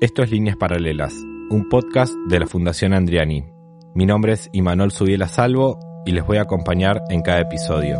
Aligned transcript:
Esto 0.00 0.22
es 0.22 0.30
Líneas 0.30 0.56
Paralelas, 0.56 1.12
un 1.50 1.68
podcast 1.68 2.14
de 2.26 2.40
la 2.40 2.46
Fundación 2.46 2.94
Andriani. 2.94 3.44
Mi 3.94 4.06
nombre 4.06 4.32
es 4.32 4.48
Imanol 4.54 4.92
Subiela 4.92 5.28
Salvo 5.28 5.78
y 6.06 6.12
les 6.12 6.24
voy 6.24 6.38
a 6.38 6.42
acompañar 6.44 7.02
en 7.10 7.20
cada 7.20 7.40
episodio. 7.40 7.98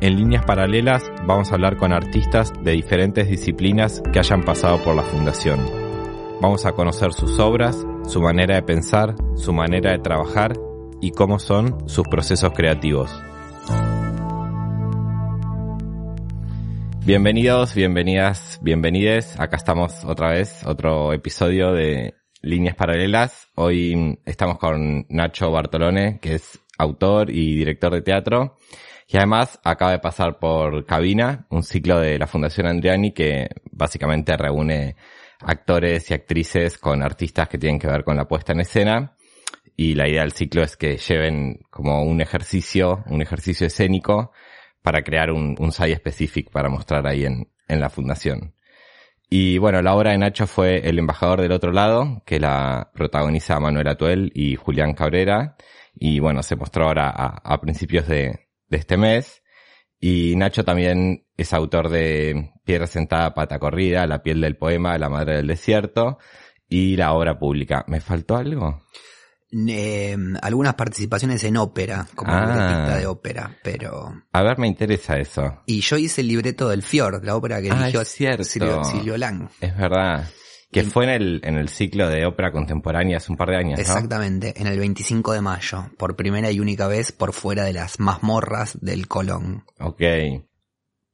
En 0.00 0.16
Líneas 0.16 0.46
Paralelas 0.46 1.12
vamos 1.26 1.50
a 1.50 1.56
hablar 1.56 1.76
con 1.76 1.92
artistas 1.92 2.54
de 2.62 2.72
diferentes 2.72 3.28
disciplinas 3.28 4.02
que 4.14 4.18
hayan 4.18 4.42
pasado 4.42 4.82
por 4.82 4.96
la 4.96 5.02
Fundación. 5.02 5.60
Vamos 6.40 6.64
a 6.64 6.72
conocer 6.72 7.12
sus 7.12 7.38
obras, 7.38 7.86
su 8.06 8.22
manera 8.22 8.54
de 8.54 8.62
pensar, 8.62 9.14
su 9.34 9.52
manera 9.52 9.90
de 9.90 9.98
trabajar 9.98 10.54
y 11.02 11.10
cómo 11.10 11.38
son 11.38 11.86
sus 11.86 12.08
procesos 12.08 12.54
creativos. 12.54 13.25
Bienvenidos, 17.06 17.72
bienvenidas, 17.76 18.58
bienvenides. 18.62 19.38
Acá 19.38 19.58
estamos 19.58 20.04
otra 20.04 20.30
vez, 20.30 20.66
otro 20.66 21.12
episodio 21.12 21.72
de 21.72 22.14
Líneas 22.42 22.74
Paralelas. 22.74 23.46
Hoy 23.54 24.18
estamos 24.24 24.58
con 24.58 25.06
Nacho 25.08 25.52
Bartolone, 25.52 26.18
que 26.18 26.34
es 26.34 26.58
autor 26.78 27.30
y 27.30 27.54
director 27.58 27.94
de 27.94 28.02
teatro. 28.02 28.56
Y 29.06 29.18
además 29.18 29.60
acaba 29.62 29.92
de 29.92 30.00
pasar 30.00 30.40
por 30.40 30.84
Cabina, 30.84 31.46
un 31.48 31.62
ciclo 31.62 32.00
de 32.00 32.18
la 32.18 32.26
Fundación 32.26 32.66
Andriani 32.66 33.12
que 33.12 33.50
básicamente 33.70 34.36
reúne 34.36 34.96
actores 35.38 36.10
y 36.10 36.14
actrices 36.14 36.76
con 36.76 37.04
artistas 37.04 37.48
que 37.48 37.56
tienen 37.56 37.78
que 37.78 37.86
ver 37.86 38.02
con 38.02 38.16
la 38.16 38.26
puesta 38.26 38.52
en 38.52 38.62
escena. 38.62 39.16
Y 39.76 39.94
la 39.94 40.08
idea 40.08 40.22
del 40.22 40.32
ciclo 40.32 40.64
es 40.64 40.76
que 40.76 40.96
lleven 40.96 41.60
como 41.70 42.02
un 42.02 42.20
ejercicio, 42.20 43.04
un 43.06 43.22
ejercicio 43.22 43.68
escénico 43.68 44.32
para 44.86 45.02
crear 45.02 45.32
un, 45.32 45.56
un 45.58 45.72
site 45.72 45.90
específico 45.90 46.52
para 46.52 46.68
mostrar 46.68 47.08
ahí 47.08 47.24
en, 47.24 47.50
en 47.66 47.80
la 47.80 47.90
fundación. 47.90 48.54
Y 49.28 49.58
bueno, 49.58 49.82
la 49.82 49.96
obra 49.96 50.12
de 50.12 50.18
Nacho 50.18 50.46
fue 50.46 50.88
El 50.88 51.00
embajador 51.00 51.42
del 51.42 51.50
otro 51.50 51.72
lado, 51.72 52.22
que 52.24 52.38
la 52.38 52.92
protagoniza 52.94 53.58
Manuel 53.58 53.88
Atuel 53.88 54.30
y 54.32 54.54
Julián 54.54 54.94
Cabrera. 54.94 55.56
Y 55.96 56.20
bueno, 56.20 56.44
se 56.44 56.54
mostró 56.54 56.86
ahora 56.86 57.10
a, 57.10 57.60
principios 57.60 58.06
de, 58.06 58.46
de, 58.68 58.76
este 58.76 58.96
mes. 58.96 59.42
Y 59.98 60.36
Nacho 60.36 60.64
también 60.64 61.26
es 61.36 61.52
autor 61.52 61.88
de 61.88 62.52
Piedra 62.64 62.86
sentada, 62.86 63.34
pata 63.34 63.58
corrida, 63.58 64.06
La 64.06 64.22
piel 64.22 64.40
del 64.40 64.56
poema, 64.56 64.98
La 64.98 65.08
madre 65.08 65.38
del 65.38 65.48
desierto 65.48 66.18
y 66.68 66.94
la 66.94 67.12
obra 67.12 67.40
pública. 67.40 67.84
¿Me 67.88 68.00
faltó 68.00 68.36
algo? 68.36 68.82
Eh, 69.68 70.16
algunas 70.42 70.74
participaciones 70.74 71.42
en 71.44 71.56
ópera, 71.56 72.06
como 72.14 72.32
Ah. 72.32 72.40
libretista 72.46 72.96
de 72.98 73.06
ópera, 73.06 73.56
pero... 73.62 74.12
A 74.32 74.42
ver, 74.42 74.58
me 74.58 74.66
interesa 74.66 75.18
eso. 75.18 75.62
Y 75.66 75.80
yo 75.80 75.96
hice 75.96 76.20
el 76.22 76.28
libreto 76.28 76.68
del 76.68 76.82
Fjord, 76.82 77.24
la 77.24 77.36
ópera 77.36 77.60
que 77.62 77.70
Ah, 77.70 77.76
dirigió. 77.78 78.04
Silvio, 78.04 78.84
Silvio 78.84 79.16
Lang. 79.16 79.48
Es 79.60 79.76
verdad. 79.76 80.28
Que 80.72 80.82
fue 80.82 81.04
en 81.04 81.10
el, 81.10 81.40
en 81.44 81.56
el 81.56 81.68
ciclo 81.68 82.08
de 82.08 82.26
ópera 82.26 82.50
contemporánea 82.50 83.18
hace 83.18 83.30
un 83.30 83.38
par 83.38 83.48
de 83.50 83.56
años, 83.56 83.78
¿no? 83.78 83.80
Exactamente, 83.80 84.52
en 84.60 84.66
el 84.66 84.78
25 84.78 85.32
de 85.32 85.40
mayo, 85.40 85.90
por 85.96 86.16
primera 86.16 86.50
y 86.50 86.58
única 86.60 86.88
vez 86.88 87.12
por 87.12 87.32
fuera 87.32 87.64
de 87.64 87.72
las 87.72 88.00
mazmorras 88.00 88.76
del 88.82 89.06
Colón. 89.06 89.64
Ok. 89.78 90.02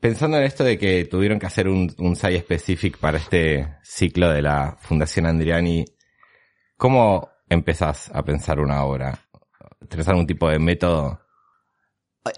Pensando 0.00 0.38
en 0.38 0.44
esto 0.44 0.64
de 0.64 0.78
que 0.78 1.04
tuvieron 1.04 1.38
que 1.38 1.46
hacer 1.46 1.68
un, 1.68 1.94
un 1.98 2.16
site 2.16 2.36
específico 2.36 2.98
para 2.98 3.18
este 3.18 3.76
ciclo 3.84 4.30
de 4.32 4.42
la 4.42 4.76
Fundación 4.80 5.26
Andriani, 5.26 5.84
¿cómo 6.76 7.28
empezás 7.52 8.10
a 8.12 8.24
pensar 8.24 8.60
una 8.60 8.84
obra? 8.84 9.26
¿Tenés 9.88 10.08
algún 10.08 10.26
tipo 10.26 10.48
de 10.48 10.58
método? 10.58 11.20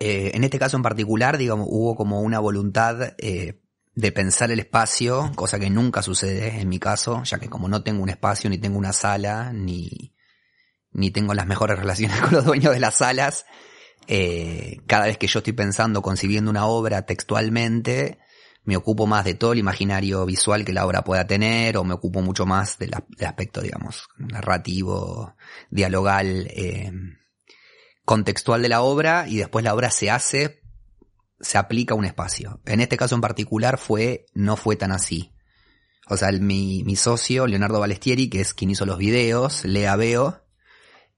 Eh, 0.01 0.33
en 0.35 0.45
este 0.45 0.59
caso 0.59 0.77
en 0.77 0.83
particular, 0.83 1.37
digamos, 1.37 1.67
hubo 1.71 1.95
como 1.95 2.21
una 2.21 2.39
voluntad 2.39 3.15
eh, 3.19 3.61
de 3.95 4.13
pensar 4.13 4.51
el 4.51 4.61
espacio, 4.61 5.31
cosa 5.35 5.59
que 5.59 5.71
nunca 5.71 6.03
sucede 6.03 6.61
en 6.61 6.69
mi 6.69 6.79
caso, 6.79 7.23
ya 7.25 7.39
que 7.39 7.49
como 7.49 7.69
no 7.69 7.83
tengo 7.83 8.03
un 8.03 8.09
espacio, 8.09 8.49
ni 8.51 8.59
tengo 8.59 8.79
una 8.79 8.93
sala, 8.93 9.53
ni, 9.53 10.15
ni 10.93 11.11
tengo 11.11 11.35
las 11.35 11.47
mejores 11.47 11.79
relaciones 11.79 12.21
con 12.21 12.33
los 12.33 12.45
dueños 12.45 12.73
de 12.73 12.81
las 12.81 12.97
salas, 12.97 13.47
eh, 14.07 14.81
cada 14.87 15.07
vez 15.07 15.19
que 15.19 15.27
yo 15.27 15.39
estoy 15.39 15.53
pensando, 15.53 16.03
concibiendo 16.03 16.51
una 16.51 16.67
obra 16.67 17.03
textualmente, 17.03 18.19
me 18.65 18.77
ocupo 18.77 19.07
más 19.07 19.25
de 19.25 19.35
todo 19.35 19.53
el 19.53 19.59
imaginario 19.59 20.25
visual 20.27 20.65
que 20.65 20.73
la 20.73 20.87
obra 20.87 21.05
pueda 21.05 21.27
tener, 21.27 21.77
o 21.77 21.85
me 21.85 21.95
ocupo 21.95 22.23
mucho 22.23 22.47
más 22.47 22.79
del, 22.79 22.95
as- 22.95 23.03
del 23.09 23.27
aspecto, 23.29 23.61
digamos, 23.61 24.09
narrativo, 24.19 25.35
dialogal, 25.71 26.49
eh, 26.51 26.93
contextual 28.05 28.63
de 28.63 28.69
la 28.69 28.83
obra, 28.83 29.27
y 29.29 29.37
después 29.37 29.65
la 29.65 29.75
obra 29.75 29.91
se 29.91 30.11
hace, 30.11 30.63
se 31.41 31.59
aplica 31.59 31.95
a 31.95 31.97
un 31.97 32.05
espacio. 32.05 32.61
En 32.65 32.81
este 32.81 32.97
caso 32.97 33.15
en 33.15 33.21
particular 33.21 33.79
fue, 33.79 34.27
no 34.35 34.57
fue 34.57 34.77
tan 34.77 34.93
así. 34.93 35.33
O 36.09 36.17
sea, 36.17 36.31
mi 36.33 36.97
socio, 36.97 37.47
Leonardo 37.47 37.81
Balestieri, 37.81 38.29
que 38.29 38.41
es 38.41 38.53
quien 38.53 38.71
hizo 38.71 38.85
los 38.85 38.99
videos, 38.99 39.65
Lea 39.65 39.97
Veo, 39.97 40.43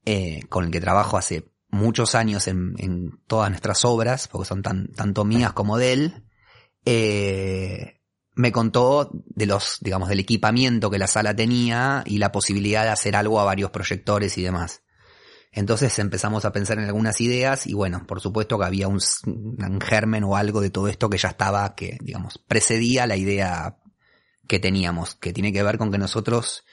eh, 0.05 0.41
con 0.47 0.63
el 0.63 0.71
que 0.71 0.79
trabajo 0.79 1.17
hace 1.17 1.51
muchos 1.69 2.15
años 2.15 2.47
en, 2.47 2.75
en 2.77 3.19
todas 3.27 3.49
nuestras 3.49 3.83
obras, 3.83 4.29
porque 4.29 4.47
son 4.47 4.61
tan, 4.61 4.87
tanto 4.93 5.25
mías 5.25 5.51
como 5.51 5.77
de 5.77 5.91
él, 5.91 6.23
eh, 6.89 7.99
me 8.33 8.53
contó 8.53 9.11
de 9.11 9.45
los, 9.45 9.79
digamos, 9.81 10.07
del 10.07 10.21
equipamiento 10.21 10.89
que 10.89 10.97
la 10.97 11.07
sala 11.07 11.35
tenía 11.35 12.01
y 12.05 12.17
la 12.17 12.31
posibilidad 12.31 12.83
de 12.83 12.91
hacer 12.91 13.17
algo 13.17 13.41
a 13.41 13.43
varios 13.43 13.71
proyectores 13.71 14.37
y 14.37 14.43
demás. 14.43 14.83
Entonces 15.51 15.99
empezamos 15.99 16.45
a 16.45 16.53
pensar 16.53 16.77
en 16.77 16.85
algunas 16.85 17.19
ideas 17.19 17.67
y 17.67 17.73
bueno, 17.73 18.05
por 18.07 18.21
supuesto 18.21 18.57
que 18.57 18.63
había 18.65 18.87
un, 18.87 19.01
germen 19.81 20.23
o 20.23 20.37
algo 20.37 20.61
de 20.61 20.69
todo 20.69 20.87
esto 20.87 21.09
que 21.09 21.17
ya 21.17 21.29
estaba, 21.29 21.75
que 21.75 21.97
digamos, 22.01 22.37
precedía 22.47 23.05
la 23.05 23.17
idea 23.17 23.79
que 24.47 24.59
teníamos, 24.59 25.15
que 25.15 25.33
tiene 25.33 25.51
que 25.51 25.63
ver 25.63 25.77
con 25.77 25.91
que 25.91 25.97
nosotros 25.97 26.63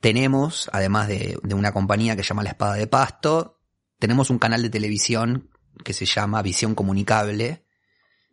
tenemos, 0.00 0.70
además 0.72 1.08
de, 1.08 1.36
de 1.42 1.54
una 1.54 1.72
compañía 1.72 2.14
que 2.14 2.22
se 2.22 2.28
llama 2.28 2.44
La 2.44 2.50
Espada 2.50 2.74
de 2.74 2.86
Pasto, 2.86 3.58
tenemos 3.98 4.30
un 4.30 4.38
canal 4.38 4.62
de 4.62 4.70
televisión 4.70 5.50
que 5.82 5.94
se 5.94 6.06
llama 6.06 6.42
Visión 6.42 6.76
Comunicable, 6.76 7.64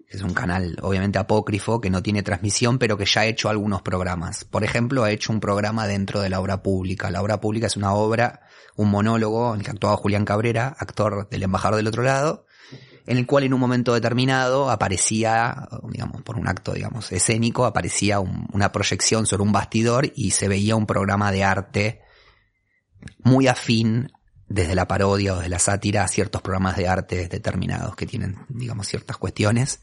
es 0.09 0.21
un 0.21 0.33
canal 0.33 0.77
obviamente 0.81 1.17
apócrifo, 1.19 1.81
que 1.81 1.89
no 1.89 2.01
tiene 2.03 2.23
transmisión, 2.23 2.77
pero 2.77 2.97
que 2.97 3.05
ya 3.05 3.21
ha 3.21 3.25
hecho 3.25 3.49
algunos 3.49 3.81
programas. 3.81 4.45
Por 4.45 4.63
ejemplo, 4.63 5.03
ha 5.03 5.11
hecho 5.11 5.33
un 5.33 5.39
programa 5.39 5.87
dentro 5.87 6.21
de 6.21 6.29
la 6.29 6.39
obra 6.39 6.61
pública. 6.63 7.11
La 7.11 7.21
obra 7.21 7.41
pública 7.41 7.67
es 7.67 7.75
una 7.75 7.93
obra, 7.93 8.41
un 8.75 8.89
monólogo 8.89 9.53
en 9.53 9.59
el 9.59 9.65
que 9.65 9.71
actuaba 9.71 9.97
Julián 9.97 10.25
Cabrera, 10.25 10.75
actor 10.77 11.27
del 11.29 11.43
embajador 11.43 11.77
del 11.77 11.87
otro 11.87 12.03
lado, 12.03 12.45
en 13.07 13.17
el 13.17 13.25
cual 13.27 13.43
en 13.43 13.53
un 13.53 13.59
momento 13.59 13.93
determinado 13.93 14.69
aparecía, 14.69 15.67
digamos, 15.91 16.21
por 16.23 16.37
un 16.37 16.47
acto, 16.47 16.73
digamos, 16.73 17.11
escénico, 17.11 17.65
aparecía 17.65 18.19
un- 18.19 18.47
una 18.53 18.71
proyección 18.71 19.25
sobre 19.25 19.43
un 19.43 19.51
bastidor 19.51 20.11
y 20.15 20.31
se 20.31 20.47
veía 20.47 20.75
un 20.75 20.85
programa 20.85 21.31
de 21.31 21.43
arte 21.43 22.01
muy 23.23 23.47
afín 23.47 24.11
desde 24.47 24.75
la 24.75 24.87
parodia 24.87 25.33
o 25.33 25.37
desde 25.37 25.49
la 25.49 25.59
sátira 25.59 26.03
a 26.03 26.07
ciertos 26.07 26.41
programas 26.41 26.77
de 26.77 26.87
arte 26.87 27.27
determinados 27.27 27.95
que 27.95 28.05
tienen, 28.05 28.37
digamos, 28.49 28.87
ciertas 28.87 29.17
cuestiones. 29.17 29.81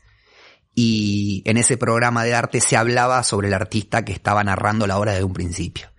Y 0.74 1.42
en 1.44 1.58
ese 1.58 1.76
programa 1.76 2.24
de 2.24 2.34
arte 2.34 2.60
se 2.60 2.76
hablaba 2.76 3.22
sobre 3.22 3.48
el 3.48 3.54
artista 3.54 4.04
que 4.04 4.12
estaba 4.12 4.42
narrando 4.42 4.86
la 4.86 4.98
obra 4.98 5.12
desde 5.12 5.24
un 5.24 5.34
principio. 5.34 5.90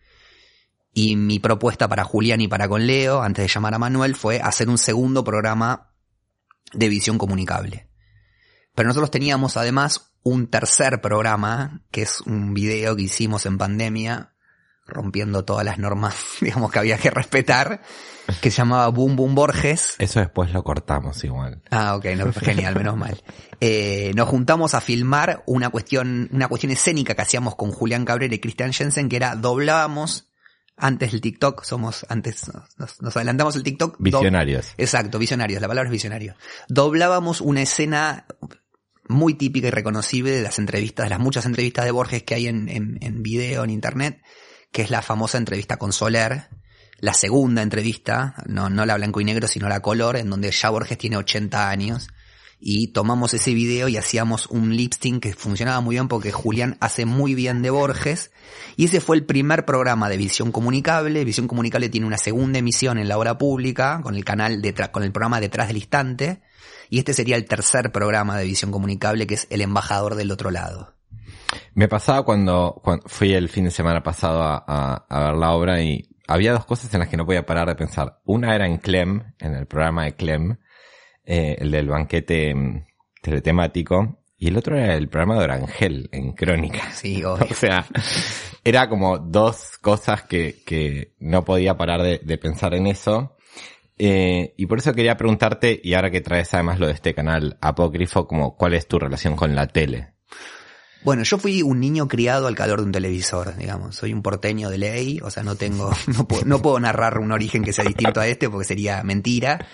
Y 0.93 1.15
mi 1.15 1.39
propuesta 1.39 1.87
para 1.87 2.03
Julián 2.03 2.41
y 2.41 2.47
para 2.47 2.67
con 2.67 2.85
Leo, 2.85 3.21
antes 3.21 3.43
de 3.43 3.53
llamar 3.53 3.73
a 3.73 3.79
Manuel, 3.79 4.15
fue 4.15 4.39
hacer 4.39 4.69
un 4.69 4.77
segundo 4.77 5.23
programa 5.23 5.91
de 6.73 6.89
visión 6.89 7.17
comunicable. 7.17 7.87
Pero 8.75 8.87
nosotros 8.87 9.11
teníamos 9.11 9.57
además 9.57 10.13
un 10.23 10.47
tercer 10.47 11.01
programa, 11.01 11.83
que 11.91 12.03
es 12.03 12.21
un 12.21 12.53
video 12.53 12.95
que 12.95 13.03
hicimos 13.03 13.45
en 13.45 13.57
pandemia, 13.57 14.32
rompiendo 14.85 15.45
todas 15.45 15.65
las 15.65 15.77
normas, 15.77 16.15
digamos, 16.41 16.71
que 16.71 16.79
había 16.79 16.97
que 16.97 17.09
respetar, 17.09 17.81
que 18.41 18.51
se 18.51 18.57
llamaba 18.57 18.87
Boom 18.89 19.15
Boom 19.15 19.35
Borges. 19.35 19.95
Eso 19.99 20.19
después 20.19 20.51
lo 20.51 20.63
cortamos 20.63 21.23
igual. 21.23 21.61
Ah, 21.71 21.95
ok, 21.95 22.05
no, 22.17 22.33
genial, 22.33 22.75
menos 22.75 22.97
mal. 22.97 23.21
Eh, 23.59 24.11
nos 24.15 24.29
juntamos 24.29 24.73
a 24.73 24.81
filmar 24.81 25.43
una 25.45 25.69
cuestión, 25.69 26.29
una 26.31 26.47
cuestión 26.47 26.71
escénica 26.71 27.15
que 27.15 27.21
hacíamos 27.21 27.55
con 27.55 27.71
Julián 27.71 28.05
Cabrera 28.05 28.35
y 28.35 28.39
Christian 28.39 28.73
Jensen, 28.73 29.09
que 29.09 29.15
era 29.15 29.35
doblábamos 29.35 30.29
antes 30.75 31.11
del 31.11 31.21
TikTok, 31.21 31.63
somos, 31.63 32.05
antes 32.09 32.51
nos, 32.77 33.01
nos 33.01 33.15
adelantamos 33.15 33.55
el 33.55 33.63
TikTok. 33.63 33.97
Visionarios. 33.99 34.73
Exacto, 34.77 35.19
visionarios, 35.19 35.61
la 35.61 35.67
palabra 35.67 35.87
es 35.87 35.91
visionario. 35.91 36.35
Doblábamos 36.67 37.41
una 37.41 37.61
escena 37.61 38.25
muy 39.07 39.35
típica 39.35 39.67
y 39.67 39.71
reconocible 39.71 40.31
de 40.31 40.41
las 40.41 40.59
entrevistas, 40.59 41.05
de 41.05 41.09
las 41.11 41.19
muchas 41.19 41.45
entrevistas 41.45 41.85
de 41.85 41.91
Borges 41.91 42.23
que 42.23 42.35
hay 42.35 42.47
en, 42.47 42.69
en, 42.69 42.97
en 43.01 43.21
video, 43.21 43.63
en 43.63 43.69
internet, 43.69 44.21
que 44.73 44.81
es 44.81 44.89
la 44.89 45.01
famosa 45.01 45.37
entrevista 45.37 45.77
con 45.77 45.93
Soler, 45.93 46.49
la 46.99 47.13
segunda 47.13 47.61
entrevista, 47.61 48.33
no, 48.47 48.69
la 48.69 48.95
blanco 48.95 49.21
y 49.21 49.23
negro, 49.23 49.47
sino 49.47 49.69
la 49.69 49.81
color, 49.81 50.17
en 50.17 50.29
donde 50.29 50.51
ya 50.51 50.69
Borges 50.69 50.97
tiene 50.97 51.15
80 51.15 51.69
años, 51.69 52.07
y 52.59 52.87
tomamos 52.87 53.33
ese 53.33 53.53
video 53.53 53.87
y 53.87 53.97
hacíamos 53.97 54.47
un 54.47 54.75
lip 54.75 54.93
sync 54.99 55.21
que 55.21 55.33
funcionaba 55.33 55.79
muy 55.81 55.95
bien 55.95 56.07
porque 56.07 56.31
Julián 56.31 56.77
hace 56.79 57.05
muy 57.05 57.35
bien 57.35 57.61
de 57.61 57.69
Borges, 57.69 58.31
y 58.75 58.85
ese 58.85 58.99
fue 58.99 59.15
el 59.15 59.25
primer 59.25 59.63
programa 59.65 60.09
de 60.09 60.17
Visión 60.17 60.51
Comunicable. 60.51 61.23
Visión 61.23 61.47
Comunicable 61.47 61.89
tiene 61.89 62.07
una 62.07 62.17
segunda 62.17 62.57
emisión 62.57 62.97
en 62.97 63.07
la 63.07 63.17
hora 63.19 63.37
pública, 63.37 63.99
con 64.01 64.15
el 64.15 64.25
canal 64.25 64.61
detrás, 64.61 64.89
con 64.89 65.03
el 65.03 65.11
programa 65.11 65.39
Detrás 65.39 65.67
del 65.67 65.77
Instante, 65.77 66.41
y 66.89 66.97
este 66.97 67.13
sería 67.13 67.35
el 67.35 67.45
tercer 67.45 67.91
programa 67.91 68.39
de 68.39 68.45
Visión 68.45 68.71
Comunicable, 68.71 69.27
que 69.27 69.35
es 69.35 69.45
El 69.51 69.61
Embajador 69.61 70.15
del 70.15 70.31
Otro 70.31 70.49
Lado. 70.49 70.95
Me 71.73 71.87
pasaba 71.87 72.23
cuando, 72.23 72.79
cuando 72.83 73.07
fui 73.07 73.33
el 73.33 73.49
fin 73.49 73.65
de 73.65 73.71
semana 73.71 74.03
pasado 74.03 74.41
a, 74.41 74.63
a, 74.67 75.05
a, 75.09 75.23
ver 75.25 75.35
la 75.35 75.51
obra 75.51 75.81
y 75.81 76.09
había 76.27 76.53
dos 76.53 76.65
cosas 76.65 76.93
en 76.93 76.99
las 76.99 77.09
que 77.09 77.17
no 77.17 77.25
podía 77.25 77.45
parar 77.45 77.67
de 77.67 77.75
pensar. 77.75 78.19
Una 78.25 78.55
era 78.55 78.67
en 78.67 78.77
Clem, 78.77 79.33
en 79.39 79.55
el 79.55 79.65
programa 79.65 80.05
de 80.05 80.15
Clem, 80.15 80.57
eh, 81.25 81.57
el 81.59 81.71
del 81.71 81.87
banquete 81.87 82.53
mm, 82.53 82.85
teletemático, 83.21 84.19
y 84.37 84.47
el 84.47 84.57
otro 84.57 84.77
era 84.77 84.95
el 84.95 85.07
programa 85.07 85.37
de 85.37 85.43
Orangel 85.45 86.09
en 86.11 86.33
Crónica. 86.33 86.91
Sí, 86.91 87.23
obvio. 87.23 87.47
O 87.49 87.53
sea, 87.53 87.85
era 88.63 88.89
como 88.89 89.17
dos 89.17 89.77
cosas 89.81 90.23
que, 90.23 90.63
que 90.65 91.13
no 91.19 91.45
podía 91.45 91.77
parar 91.77 92.01
de, 92.01 92.19
de 92.19 92.37
pensar 92.37 92.73
en 92.73 92.87
eso. 92.87 93.37
Eh, 93.97 94.53
y 94.57 94.65
por 94.65 94.79
eso 94.79 94.93
quería 94.93 95.15
preguntarte, 95.15 95.79
y 95.81 95.93
ahora 95.93 96.11
que 96.11 96.21
traes 96.21 96.53
además 96.53 96.79
lo 96.79 96.87
de 96.87 96.93
este 96.93 97.13
canal 97.13 97.57
apócrifo, 97.61 98.27
como 98.27 98.57
cuál 98.57 98.73
es 98.73 98.87
tu 98.87 98.99
relación 98.99 99.35
con 99.35 99.55
la 99.55 99.67
tele. 99.67 100.13
Bueno, 101.03 101.23
yo 101.23 101.37
fui 101.37 101.61
un 101.61 101.79
niño 101.79 102.07
criado 102.07 102.47
al 102.47 102.55
calor 102.55 102.79
de 102.79 102.85
un 102.85 102.91
televisor, 102.91 103.55
digamos. 103.57 103.95
Soy 103.95 104.13
un 104.13 104.21
porteño 104.21 104.69
de 104.69 104.77
ley, 104.77 105.19
o 105.21 105.29
sea, 105.29 105.43
no 105.43 105.55
tengo, 105.55 105.91
no 106.07 106.27
puedo, 106.27 106.45
no 106.45 106.61
puedo 106.61 106.79
narrar 106.79 107.19
un 107.19 107.31
origen 107.31 107.63
que 107.63 107.73
sea 107.73 107.85
distinto 107.85 108.21
a 108.21 108.27
este 108.27 108.49
porque 108.49 108.65
sería 108.65 109.03
mentira. 109.03 109.67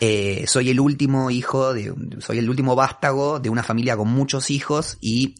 Eh, 0.00 0.44
soy 0.46 0.70
el 0.70 0.80
último 0.80 1.30
hijo 1.30 1.72
de, 1.72 1.94
soy 2.18 2.38
el 2.38 2.50
último 2.50 2.74
vástago 2.74 3.40
de 3.40 3.48
una 3.48 3.62
familia 3.62 3.96
con 3.96 4.08
muchos 4.08 4.50
hijos 4.50 4.98
y 5.00 5.36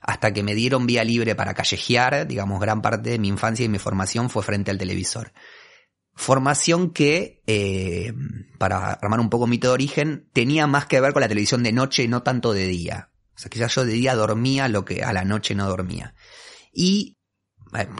hasta 0.00 0.32
que 0.32 0.42
me 0.42 0.54
dieron 0.54 0.86
vía 0.86 1.04
libre 1.04 1.34
para 1.34 1.54
callejear, 1.54 2.26
digamos, 2.26 2.60
gran 2.60 2.82
parte 2.82 3.10
de 3.10 3.18
mi 3.18 3.28
infancia 3.28 3.64
y 3.64 3.68
mi 3.68 3.78
formación 3.78 4.30
fue 4.30 4.42
frente 4.42 4.70
al 4.70 4.78
televisor. 4.78 5.32
Formación 6.14 6.90
que, 6.90 7.42
eh, 7.46 8.12
para 8.58 8.92
armar 8.92 9.20
un 9.20 9.30
poco 9.30 9.46
mito 9.46 9.68
de 9.68 9.74
origen, 9.74 10.28
tenía 10.32 10.66
más 10.66 10.86
que 10.86 11.00
ver 11.00 11.12
con 11.12 11.20
la 11.20 11.28
televisión 11.28 11.62
de 11.62 11.72
noche 11.72 12.02
y 12.02 12.08
no 12.08 12.22
tanto 12.22 12.52
de 12.52 12.66
día. 12.66 13.09
O 13.40 13.42
sea, 13.42 13.48
quizás 13.48 13.74
yo 13.74 13.86
de 13.86 13.94
día 13.94 14.14
dormía 14.14 14.68
lo 14.68 14.84
que 14.84 15.02
a 15.02 15.14
la 15.14 15.24
noche 15.24 15.54
no 15.54 15.66
dormía. 15.66 16.14
Y 16.74 17.16
bueno, 17.72 17.96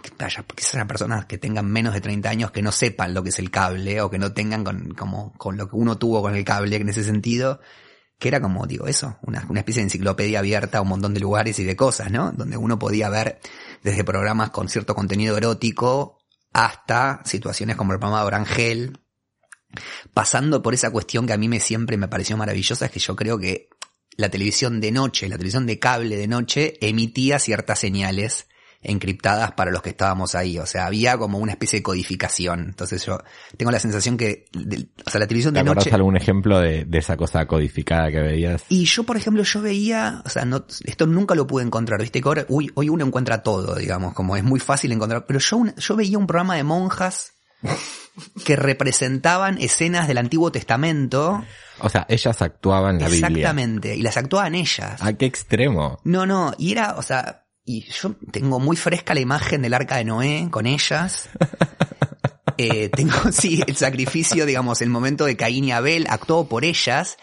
quizás 0.54 0.84
personas 0.86 1.24
que 1.24 1.38
tengan 1.38 1.64
menos 1.64 1.94
de 1.94 2.02
30 2.02 2.28
años 2.28 2.50
que 2.50 2.60
no 2.60 2.72
sepan 2.72 3.14
lo 3.14 3.22
que 3.22 3.30
es 3.30 3.38
el 3.38 3.50
cable 3.50 4.02
o 4.02 4.10
que 4.10 4.18
no 4.18 4.34
tengan 4.34 4.64
con, 4.64 4.92
como, 4.92 5.32
con 5.38 5.56
lo 5.56 5.66
que 5.66 5.76
uno 5.76 5.96
tuvo 5.96 6.20
con 6.20 6.36
el 6.36 6.44
cable 6.44 6.76
en 6.76 6.90
ese 6.90 7.04
sentido, 7.04 7.58
que 8.18 8.28
era 8.28 8.42
como, 8.42 8.66
digo, 8.66 8.86
eso, 8.86 9.16
una, 9.22 9.46
una 9.48 9.60
especie 9.60 9.80
de 9.80 9.84
enciclopedia 9.84 10.40
abierta 10.40 10.76
a 10.76 10.82
un 10.82 10.88
montón 10.88 11.14
de 11.14 11.20
lugares 11.20 11.58
y 11.58 11.64
de 11.64 11.74
cosas, 11.74 12.10
¿no? 12.10 12.32
Donde 12.32 12.58
uno 12.58 12.78
podía 12.78 13.08
ver 13.08 13.40
desde 13.82 14.04
programas 14.04 14.50
con 14.50 14.68
cierto 14.68 14.94
contenido 14.94 15.38
erótico 15.38 16.18
hasta 16.52 17.22
situaciones 17.24 17.76
como 17.76 17.94
el 17.94 17.98
programa 17.98 18.20
de 18.20 18.26
Orangel, 18.26 19.00
pasando 20.12 20.60
por 20.60 20.74
esa 20.74 20.90
cuestión 20.90 21.26
que 21.26 21.32
a 21.32 21.38
mí 21.38 21.48
me 21.48 21.60
siempre 21.60 21.96
me 21.96 22.08
pareció 22.08 22.36
maravillosa, 22.36 22.84
es 22.84 22.90
que 22.90 23.00
yo 23.00 23.16
creo 23.16 23.38
que 23.38 23.70
la 24.20 24.28
televisión 24.28 24.80
de 24.80 24.92
noche, 24.92 25.28
la 25.28 25.36
televisión 25.36 25.66
de 25.66 25.78
cable 25.78 26.16
de 26.16 26.28
noche, 26.28 26.74
emitía 26.80 27.38
ciertas 27.38 27.78
señales 27.78 28.46
encriptadas 28.82 29.52
para 29.52 29.70
los 29.70 29.82
que 29.82 29.90
estábamos 29.90 30.34
ahí. 30.34 30.58
O 30.58 30.66
sea, 30.66 30.86
había 30.86 31.18
como 31.18 31.38
una 31.38 31.52
especie 31.52 31.80
de 31.80 31.82
codificación. 31.82 32.60
Entonces 32.60 33.04
yo 33.04 33.18
tengo 33.56 33.70
la 33.70 33.78
sensación 33.78 34.16
que, 34.16 34.46
de, 34.52 34.88
o 35.04 35.10
sea, 35.10 35.20
la 35.20 35.26
televisión 35.26 35.54
de 35.54 35.60
¿Te 35.60 35.64
noche... 35.64 35.90
algún 35.92 36.16
ejemplo 36.16 36.60
de, 36.60 36.84
de, 36.84 36.98
esa 36.98 37.16
cosa 37.16 37.46
codificada 37.46 38.10
que 38.10 38.20
veías? 38.20 38.64
Y 38.68 38.84
yo, 38.86 39.04
por 39.04 39.16
ejemplo, 39.16 39.42
yo 39.42 39.60
veía, 39.60 40.22
o 40.24 40.28
sea, 40.28 40.44
no, 40.44 40.64
esto 40.84 41.06
nunca 41.06 41.34
lo 41.34 41.46
pude 41.46 41.64
encontrar, 41.64 42.00
viste 42.00 42.22
que 42.22 42.28
ahora, 42.28 42.46
uy, 42.48 42.70
hoy 42.74 42.88
uno 42.88 43.04
encuentra 43.04 43.42
todo, 43.42 43.74
digamos, 43.74 44.14
como 44.14 44.36
es 44.36 44.44
muy 44.44 44.60
fácil 44.60 44.92
encontrar, 44.92 45.26
pero 45.26 45.40
yo, 45.40 45.62
yo 45.76 45.96
veía 45.96 46.16
un 46.16 46.26
programa 46.26 46.56
de 46.56 46.64
monjas 46.64 47.32
que 48.44 48.56
representaban 48.56 49.58
escenas 49.58 50.08
del 50.08 50.18
Antiguo 50.18 50.50
Testamento. 50.50 51.44
O 51.82 51.88
sea, 51.88 52.06
ellas 52.08 52.42
actuaban 52.42 52.98
la 52.98 53.06
Exactamente, 53.06 53.28
Biblia. 53.28 53.42
Exactamente, 53.42 53.96
y 53.96 54.02
las 54.02 54.16
actuaban 54.16 54.54
ellas. 54.54 55.02
¿A 55.02 55.12
qué 55.14 55.26
extremo? 55.26 56.00
No, 56.04 56.26
no, 56.26 56.52
y 56.58 56.72
era, 56.72 56.96
o 56.96 57.02
sea, 57.02 57.46
y 57.64 57.84
yo 57.90 58.14
tengo 58.32 58.58
muy 58.58 58.76
fresca 58.76 59.14
la 59.14 59.20
imagen 59.20 59.62
del 59.62 59.74
arca 59.74 59.96
de 59.96 60.04
Noé 60.04 60.48
con 60.50 60.66
ellas. 60.66 61.28
eh, 62.58 62.88
tengo, 62.88 63.14
sí, 63.32 63.62
el 63.66 63.76
sacrificio, 63.76 64.46
digamos, 64.46 64.82
el 64.82 64.90
momento 64.90 65.24
de 65.24 65.36
Caín 65.36 65.64
y 65.64 65.72
Abel 65.72 66.06
actuado 66.08 66.48
por 66.48 66.64
ellas. 66.64 67.16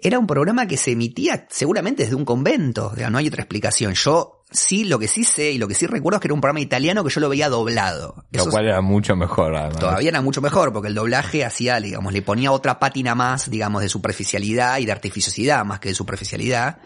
Era 0.00 0.18
un 0.18 0.26
programa 0.26 0.66
que 0.66 0.76
se 0.76 0.92
emitía 0.92 1.46
seguramente 1.50 2.04
desde 2.04 2.14
un 2.14 2.24
convento, 2.24 2.88
o 2.92 2.94
sea, 2.94 3.10
no 3.10 3.18
hay 3.18 3.26
otra 3.26 3.42
explicación. 3.42 3.94
Yo 3.94 4.37
sí, 4.50 4.84
lo 4.84 4.98
que 4.98 5.08
sí 5.08 5.24
sé 5.24 5.52
y 5.52 5.58
lo 5.58 5.68
que 5.68 5.74
sí 5.74 5.86
recuerdo 5.86 6.16
es 6.16 6.20
que 6.22 6.28
era 6.28 6.34
un 6.34 6.40
programa 6.40 6.60
italiano 6.60 7.04
que 7.04 7.10
yo 7.10 7.20
lo 7.20 7.28
veía 7.28 7.48
doblado. 7.48 8.24
Lo 8.30 8.42
Eso 8.42 8.50
cual 8.50 8.66
era 8.66 8.80
mucho 8.80 9.16
mejor, 9.16 9.54
además. 9.54 9.78
Todavía 9.78 10.08
era 10.08 10.20
mucho 10.20 10.40
mejor, 10.40 10.72
porque 10.72 10.88
el 10.88 10.94
doblaje 10.94 11.44
hacía, 11.44 11.80
digamos, 11.80 12.12
le 12.12 12.22
ponía 12.22 12.52
otra 12.52 12.78
pátina 12.78 13.14
más, 13.14 13.50
digamos, 13.50 13.82
de 13.82 13.88
superficialidad 13.88 14.78
y 14.78 14.86
de 14.86 14.92
artificiosidad 14.92 15.64
más 15.64 15.80
que 15.80 15.90
de 15.90 15.94
superficialidad. 15.94 16.78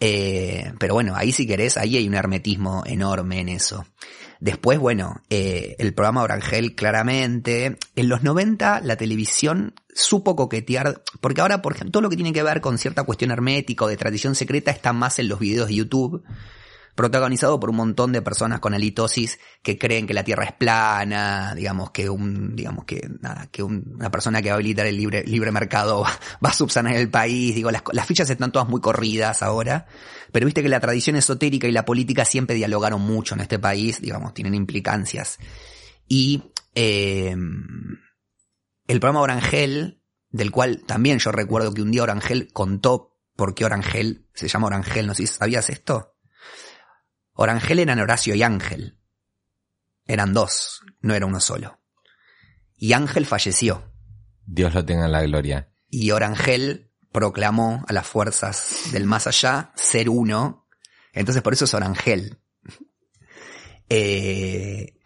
Eh, 0.00 0.72
pero 0.78 0.94
bueno, 0.94 1.14
ahí 1.14 1.32
si 1.32 1.46
querés, 1.46 1.76
ahí 1.76 1.96
hay 1.96 2.08
un 2.08 2.14
hermetismo 2.14 2.82
enorme 2.86 3.40
en 3.40 3.48
eso. 3.48 3.84
Después, 4.40 4.80
bueno, 4.80 5.22
eh, 5.30 5.76
el 5.78 5.94
programa 5.94 6.22
Orangel 6.22 6.74
claramente. 6.74 7.78
En 7.94 8.08
los 8.08 8.24
90 8.24 8.80
la 8.80 8.96
televisión 8.96 9.74
supo 9.94 10.34
coquetear, 10.34 11.02
porque 11.20 11.40
ahora, 11.40 11.62
por 11.62 11.74
ejemplo, 11.74 11.92
todo 11.92 12.02
lo 12.02 12.10
que 12.10 12.16
tiene 12.16 12.32
que 12.32 12.42
ver 12.42 12.60
con 12.60 12.78
cierta 12.78 13.04
cuestión 13.04 13.30
hermética 13.30 13.84
o 13.84 13.88
de 13.88 13.96
tradición 13.96 14.34
secreta 14.34 14.72
está 14.72 14.92
más 14.92 15.20
en 15.20 15.28
los 15.28 15.38
videos 15.38 15.68
de 15.68 15.76
YouTube 15.76 16.24
protagonizado 16.94 17.58
por 17.58 17.70
un 17.70 17.76
montón 17.76 18.12
de 18.12 18.22
personas 18.22 18.60
con 18.60 18.74
halitosis 18.74 19.38
que 19.62 19.78
creen 19.78 20.06
que 20.06 20.14
la 20.14 20.24
Tierra 20.24 20.44
es 20.44 20.52
plana, 20.52 21.54
digamos 21.54 21.90
que 21.90 22.10
un, 22.10 22.54
digamos 22.54 22.84
que 22.84 23.08
nada, 23.20 23.48
que 23.50 23.62
un, 23.62 23.94
una 23.94 24.10
persona 24.10 24.42
que 24.42 24.48
va 24.48 24.54
a 24.54 24.56
habilitar 24.56 24.86
el 24.86 24.96
libre, 24.96 25.24
libre 25.24 25.50
mercado 25.52 26.00
va, 26.04 26.10
va 26.44 26.50
a 26.50 26.54
subsanar 26.54 26.96
el 26.96 27.10
país, 27.10 27.54
digo, 27.54 27.70
las, 27.70 27.82
las, 27.92 28.06
fichas 28.06 28.28
están 28.28 28.52
todas 28.52 28.68
muy 28.68 28.80
corridas 28.80 29.42
ahora, 29.42 29.86
pero 30.32 30.46
viste 30.46 30.62
que 30.62 30.68
la 30.68 30.80
tradición 30.80 31.16
esotérica 31.16 31.66
y 31.66 31.72
la 31.72 31.84
política 31.84 32.24
siempre 32.24 32.56
dialogaron 32.56 33.00
mucho 33.00 33.34
en 33.34 33.40
este 33.40 33.58
país, 33.58 34.00
digamos, 34.00 34.34
tienen 34.34 34.54
implicancias. 34.54 35.38
Y 36.08 36.52
eh, 36.74 37.34
el 38.86 39.00
programa 39.00 39.20
Orangel, 39.20 40.02
del 40.30 40.50
cual 40.50 40.82
también 40.86 41.18
yo 41.18 41.32
recuerdo 41.32 41.72
que 41.72 41.82
un 41.82 41.90
día 41.90 42.02
Orangel 42.02 42.48
contó 42.52 43.18
por 43.36 43.54
qué 43.54 43.64
Orangel 43.64 44.26
se 44.34 44.48
llama 44.48 44.66
Orangel, 44.66 45.06
no 45.06 45.14
sé 45.14 45.26
si 45.26 45.34
sabías 45.34 45.70
esto. 45.70 46.11
Orangel 47.34 47.78
eran 47.78 48.00
Horacio 48.00 48.34
y 48.34 48.42
Ángel. 48.42 48.98
Eran 50.06 50.32
dos, 50.32 50.82
no 51.00 51.14
era 51.14 51.26
uno 51.26 51.40
solo. 51.40 51.80
Y 52.76 52.92
Ángel 52.92 53.26
falleció. 53.26 53.92
Dios 54.44 54.74
lo 54.74 54.84
tenga 54.84 55.06
en 55.06 55.12
la 55.12 55.22
gloria. 55.22 55.72
Y 55.88 56.10
Orangel 56.10 56.90
proclamó 57.12 57.84
a 57.86 57.92
las 57.92 58.06
fuerzas 58.06 58.90
del 58.92 59.04
más 59.04 59.26
allá 59.26 59.72
ser 59.76 60.08
uno. 60.08 60.68
Entonces 61.12 61.42
por 61.42 61.52
eso 61.52 61.64
es 61.64 61.74
Orangel. 61.74 62.38
Eh, 63.94 64.98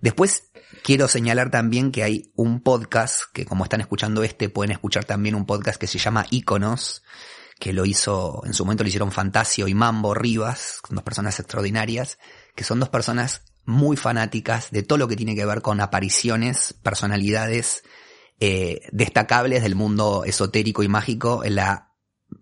después 0.00 0.50
quiero 0.82 1.06
señalar 1.06 1.52
también 1.52 1.92
que 1.92 2.02
hay 2.02 2.32
un 2.34 2.60
podcast 2.60 3.22
que 3.32 3.44
como 3.44 3.62
están 3.62 3.80
escuchando 3.80 4.24
este 4.24 4.48
pueden 4.48 4.72
escuchar 4.72 5.04
también 5.04 5.36
un 5.36 5.46
podcast 5.46 5.78
que 5.78 5.86
se 5.86 5.98
llama 5.98 6.26
Iconos 6.30 7.04
que 7.62 7.72
lo 7.72 7.86
hizo, 7.86 8.42
en 8.44 8.54
su 8.54 8.64
momento 8.64 8.82
lo 8.82 8.88
hicieron 8.88 9.12
Fantasio 9.12 9.68
y 9.68 9.74
Mambo 9.74 10.14
Rivas, 10.14 10.80
dos 10.90 11.04
personas 11.04 11.38
extraordinarias, 11.38 12.18
que 12.56 12.64
son 12.64 12.80
dos 12.80 12.88
personas 12.88 13.44
muy 13.64 13.96
fanáticas 13.96 14.72
de 14.72 14.82
todo 14.82 14.98
lo 14.98 15.06
que 15.06 15.14
tiene 15.14 15.36
que 15.36 15.46
ver 15.46 15.62
con 15.62 15.80
apariciones, 15.80 16.74
personalidades 16.82 17.84
eh, 18.40 18.80
destacables 18.90 19.62
del 19.62 19.76
mundo 19.76 20.24
esotérico 20.24 20.82
y 20.82 20.88
mágico 20.88 21.44
en 21.44 21.54
la 21.54 21.92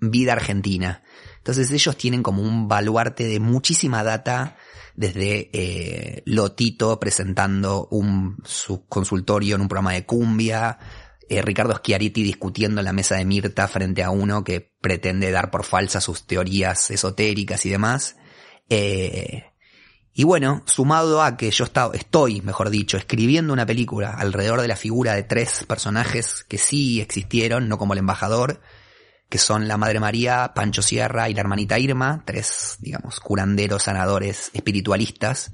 vida 0.01 0.33
argentina. 0.33 1.03
Entonces 1.37 1.71
ellos 1.71 1.99
tienen 1.99 2.23
como 2.23 2.41
un 2.41 2.67
baluarte 2.67 3.25
de 3.25 3.41
muchísima 3.41 4.03
data 4.03 4.57
desde 4.97 5.51
eh, 5.53 6.23
Lotito 6.25 6.99
presentando 6.99 7.89
un 7.91 8.39
su 8.47 8.87
consultorio 8.87 9.57
en 9.57 9.61
un 9.61 9.69
programa 9.69 9.93
de 9.93 10.07
cumbia, 10.07 10.79
eh, 11.31 11.43
Ricardo 11.43 11.77
Schiaretti 11.77 12.25
discutiendo 12.25 12.81
en 12.81 12.85
la 12.85 12.93
mesa 12.93 13.15
de 13.15 13.25
Mirta 13.25 13.69
frente 13.69 14.03
a 14.03 14.11
uno 14.11 14.43
que 14.43 14.61
pretende 14.61 15.31
dar 15.31 15.53
por 15.53 15.65
falsas 15.65 16.03
sus 16.03 16.27
teorías 16.27 16.91
esotéricas 16.91 17.65
y 17.65 17.71
demás. 17.71 18.17
Eh, 18.69 19.45
y 20.13 20.25
bueno, 20.25 20.65
sumado 20.67 21.23
a 21.23 21.37
que 21.37 21.53
yo 21.53 21.67
estoy, 21.95 22.41
mejor 22.43 22.69
dicho, 22.69 22.97
escribiendo 22.97 23.53
una 23.53 23.65
película 23.65 24.11
alrededor 24.11 24.61
de 24.61 24.67
la 24.67 24.75
figura 24.75 25.15
de 25.15 25.23
tres 25.23 25.65
personajes 25.69 26.45
que 26.49 26.59
sí 26.59 27.01
existieron, 27.01 27.69
no 27.69 27.79
como 27.79 27.93
el 27.93 28.01
embajador, 28.01 28.61
que 29.29 29.39
son 29.39 29.69
la 29.69 29.77
Madre 29.77 30.01
María, 30.01 30.51
Pancho 30.53 30.83
Sierra 30.83 31.29
y 31.29 31.35
la 31.35 31.43
hermanita 31.43 31.79
Irma, 31.79 32.25
tres, 32.27 32.77
digamos, 32.81 33.21
curanderos, 33.21 33.85
sanadores, 33.85 34.51
espiritualistas, 34.53 35.53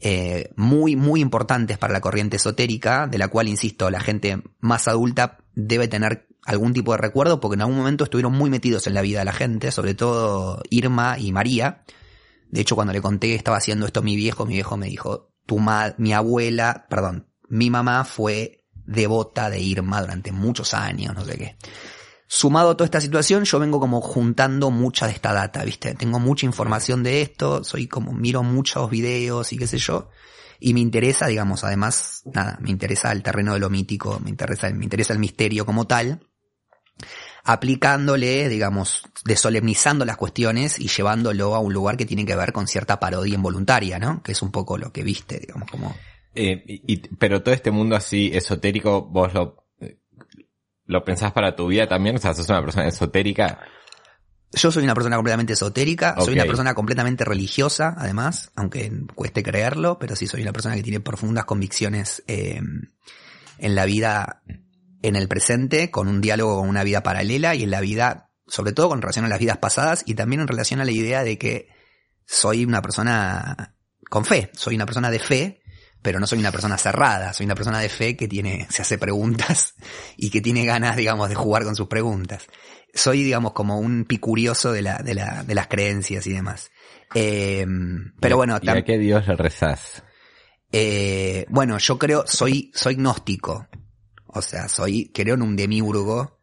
eh, 0.00 0.50
muy, 0.56 0.96
muy 0.96 1.20
importantes 1.20 1.76
para 1.76 1.92
la 1.92 2.00
corriente 2.00 2.36
esotérica, 2.36 3.06
de 3.06 3.18
la 3.18 3.28
cual, 3.28 3.48
insisto, 3.48 3.90
la 3.90 4.00
gente 4.00 4.42
más 4.60 4.88
adulta 4.88 5.38
debe 5.54 5.88
tener 5.88 6.26
algún 6.46 6.72
tipo 6.72 6.92
de 6.92 6.98
recuerdo 6.98 7.38
porque 7.38 7.54
en 7.54 7.60
algún 7.60 7.76
momento 7.76 8.04
estuvieron 8.04 8.32
muy 8.32 8.48
metidos 8.48 8.86
en 8.86 8.94
la 8.94 9.02
vida 9.02 9.18
de 9.18 9.26
la 9.26 9.32
gente, 9.32 9.70
sobre 9.70 9.94
todo 9.94 10.62
Irma 10.70 11.18
y 11.18 11.32
María. 11.32 11.84
De 12.48 12.62
hecho, 12.62 12.74
cuando 12.74 12.92
le 12.92 13.02
conté 13.02 13.28
que 13.28 13.34
estaba 13.34 13.58
haciendo 13.58 13.86
esto 13.86 14.00
a 14.00 14.02
mi 14.02 14.16
viejo, 14.16 14.46
mi 14.46 14.54
viejo 14.54 14.76
me 14.76 14.86
dijo, 14.86 15.30
tu 15.46 15.58
ma 15.58 15.94
mi 15.98 16.12
abuela, 16.12 16.86
perdón, 16.88 17.28
mi 17.48 17.70
mamá 17.70 18.04
fue 18.04 18.64
devota 18.86 19.50
de 19.50 19.60
Irma 19.60 20.00
durante 20.00 20.32
muchos 20.32 20.74
años, 20.74 21.14
no 21.14 21.24
sé 21.24 21.36
qué. 21.36 21.56
Sumado 22.32 22.70
a 22.70 22.76
toda 22.76 22.84
esta 22.84 23.00
situación, 23.00 23.42
yo 23.42 23.58
vengo 23.58 23.80
como 23.80 24.00
juntando 24.00 24.70
mucha 24.70 25.08
de 25.08 25.14
esta 25.14 25.32
data, 25.32 25.64
¿viste? 25.64 25.94
Tengo 25.94 26.20
mucha 26.20 26.46
información 26.46 27.02
de 27.02 27.22
esto, 27.22 27.64
soy 27.64 27.88
como, 27.88 28.12
miro 28.12 28.44
muchos 28.44 28.88
videos 28.88 29.52
y 29.52 29.58
qué 29.58 29.66
sé 29.66 29.78
yo. 29.78 30.10
Y 30.60 30.72
me 30.72 30.78
interesa, 30.78 31.26
digamos, 31.26 31.64
además, 31.64 32.22
nada, 32.32 32.56
me 32.60 32.70
interesa 32.70 33.10
el 33.10 33.24
terreno 33.24 33.54
de 33.54 33.58
lo 33.58 33.68
mítico, 33.68 34.20
me 34.20 34.30
interesa, 34.30 34.70
me 34.70 34.84
interesa 34.84 35.12
el 35.12 35.18
misterio 35.18 35.66
como 35.66 35.88
tal, 35.88 36.20
aplicándole, 37.42 38.48
digamos, 38.48 39.02
desolemnizando 39.24 40.04
las 40.04 40.16
cuestiones 40.16 40.78
y 40.78 40.86
llevándolo 40.86 41.56
a 41.56 41.58
un 41.58 41.72
lugar 41.72 41.96
que 41.96 42.06
tiene 42.06 42.24
que 42.24 42.36
ver 42.36 42.52
con 42.52 42.68
cierta 42.68 43.00
parodia 43.00 43.34
involuntaria, 43.34 43.98
¿no? 43.98 44.22
Que 44.22 44.30
es 44.30 44.40
un 44.40 44.52
poco 44.52 44.78
lo 44.78 44.92
que 44.92 45.02
viste, 45.02 45.40
digamos, 45.40 45.68
como... 45.68 45.96
Eh, 46.36 47.02
pero 47.18 47.42
todo 47.42 47.52
este 47.52 47.72
mundo 47.72 47.96
así 47.96 48.30
esotérico, 48.32 49.02
vos 49.02 49.34
lo 49.34 49.60
¿Lo 50.90 51.04
pensás 51.04 51.30
para 51.30 51.54
tu 51.54 51.68
vida 51.68 51.86
también? 51.86 52.16
O 52.16 52.18
sea, 52.18 52.34
sos 52.34 52.48
una 52.48 52.62
persona 52.62 52.88
esotérica. 52.88 53.60
Yo 54.50 54.72
soy 54.72 54.82
una 54.82 54.94
persona 54.94 55.14
completamente 55.14 55.52
esotérica, 55.52 56.16
soy 56.18 56.34
una 56.34 56.46
persona 56.46 56.74
completamente 56.74 57.24
religiosa, 57.24 57.94
además, 57.96 58.50
aunque 58.56 58.90
cueste 59.14 59.44
creerlo, 59.44 60.00
pero 60.00 60.16
sí 60.16 60.26
soy 60.26 60.42
una 60.42 60.52
persona 60.52 60.74
que 60.74 60.82
tiene 60.82 60.98
profundas 60.98 61.44
convicciones 61.44 62.24
eh, 62.26 62.60
en 63.58 63.74
la 63.76 63.84
vida, 63.84 64.42
en 65.02 65.14
el 65.14 65.28
presente, 65.28 65.92
con 65.92 66.08
un 66.08 66.20
diálogo 66.20 66.58
con 66.58 66.68
una 66.68 66.82
vida 66.82 67.04
paralela 67.04 67.54
y 67.54 67.62
en 67.62 67.70
la 67.70 67.80
vida, 67.80 68.32
sobre 68.48 68.72
todo 68.72 68.88
con 68.88 69.00
relación 69.00 69.24
a 69.24 69.28
las 69.28 69.38
vidas 69.38 69.58
pasadas 69.58 70.02
y 70.06 70.14
también 70.14 70.40
en 70.40 70.48
relación 70.48 70.80
a 70.80 70.84
la 70.84 70.90
idea 70.90 71.22
de 71.22 71.38
que 71.38 71.68
soy 72.26 72.64
una 72.64 72.82
persona 72.82 73.76
con 74.08 74.24
fe, 74.24 74.50
soy 74.54 74.74
una 74.74 74.86
persona 74.86 75.12
de 75.12 75.20
fe 75.20 75.59
pero 76.02 76.18
no 76.20 76.26
soy 76.26 76.38
una 76.38 76.52
persona 76.52 76.78
cerrada, 76.78 77.32
soy 77.32 77.46
una 77.46 77.54
persona 77.54 77.78
de 77.78 77.88
fe 77.88 78.16
que 78.16 78.28
tiene, 78.28 78.66
se 78.70 78.82
hace 78.82 78.98
preguntas 78.98 79.74
y 80.16 80.30
que 80.30 80.40
tiene 80.40 80.64
ganas, 80.64 80.96
digamos, 80.96 81.28
de 81.28 81.34
jugar 81.34 81.64
con 81.64 81.76
sus 81.76 81.88
preguntas. 81.88 82.46
Soy, 82.94 83.22
digamos, 83.22 83.52
como 83.52 83.78
un 83.78 84.04
picurioso 84.04 84.72
de 84.72 84.82
la, 84.82 84.98
de 84.98 85.14
la, 85.14 85.44
de 85.44 85.54
las 85.54 85.68
creencias 85.68 86.26
y 86.26 86.32
demás. 86.32 86.70
Eh, 87.14 87.66
pero 88.20 88.36
bueno, 88.36 88.58
¿Y 88.60 88.68
a 88.68 88.82
qué 88.82 88.98
Dios 88.98 89.26
rezás? 89.26 90.02
Eh, 90.72 91.46
bueno, 91.48 91.78
yo 91.78 91.98
creo, 91.98 92.24
soy, 92.26 92.70
soy 92.74 92.94
gnóstico. 92.94 93.66
O 94.26 94.42
sea, 94.42 94.68
soy, 94.68 95.10
creo 95.12 95.34
en 95.34 95.42
un 95.42 95.56
demiurgo, 95.56 96.40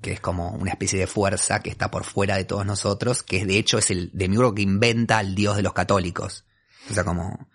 que 0.00 0.12
es 0.12 0.20
como 0.20 0.50
una 0.50 0.72
especie 0.72 0.98
de 0.98 1.06
fuerza 1.06 1.60
que 1.60 1.70
está 1.70 1.90
por 1.90 2.04
fuera 2.04 2.36
de 2.36 2.44
todos 2.44 2.66
nosotros, 2.66 3.22
que 3.22 3.46
de 3.46 3.56
hecho 3.56 3.78
es 3.78 3.90
el 3.90 4.10
demiurgo 4.12 4.54
que 4.54 4.62
inventa 4.62 5.18
al 5.18 5.34
Dios 5.34 5.56
de 5.56 5.62
los 5.62 5.72
católicos. 5.72 6.44
O 6.90 6.94
sea, 6.94 7.04
como, 7.04 7.48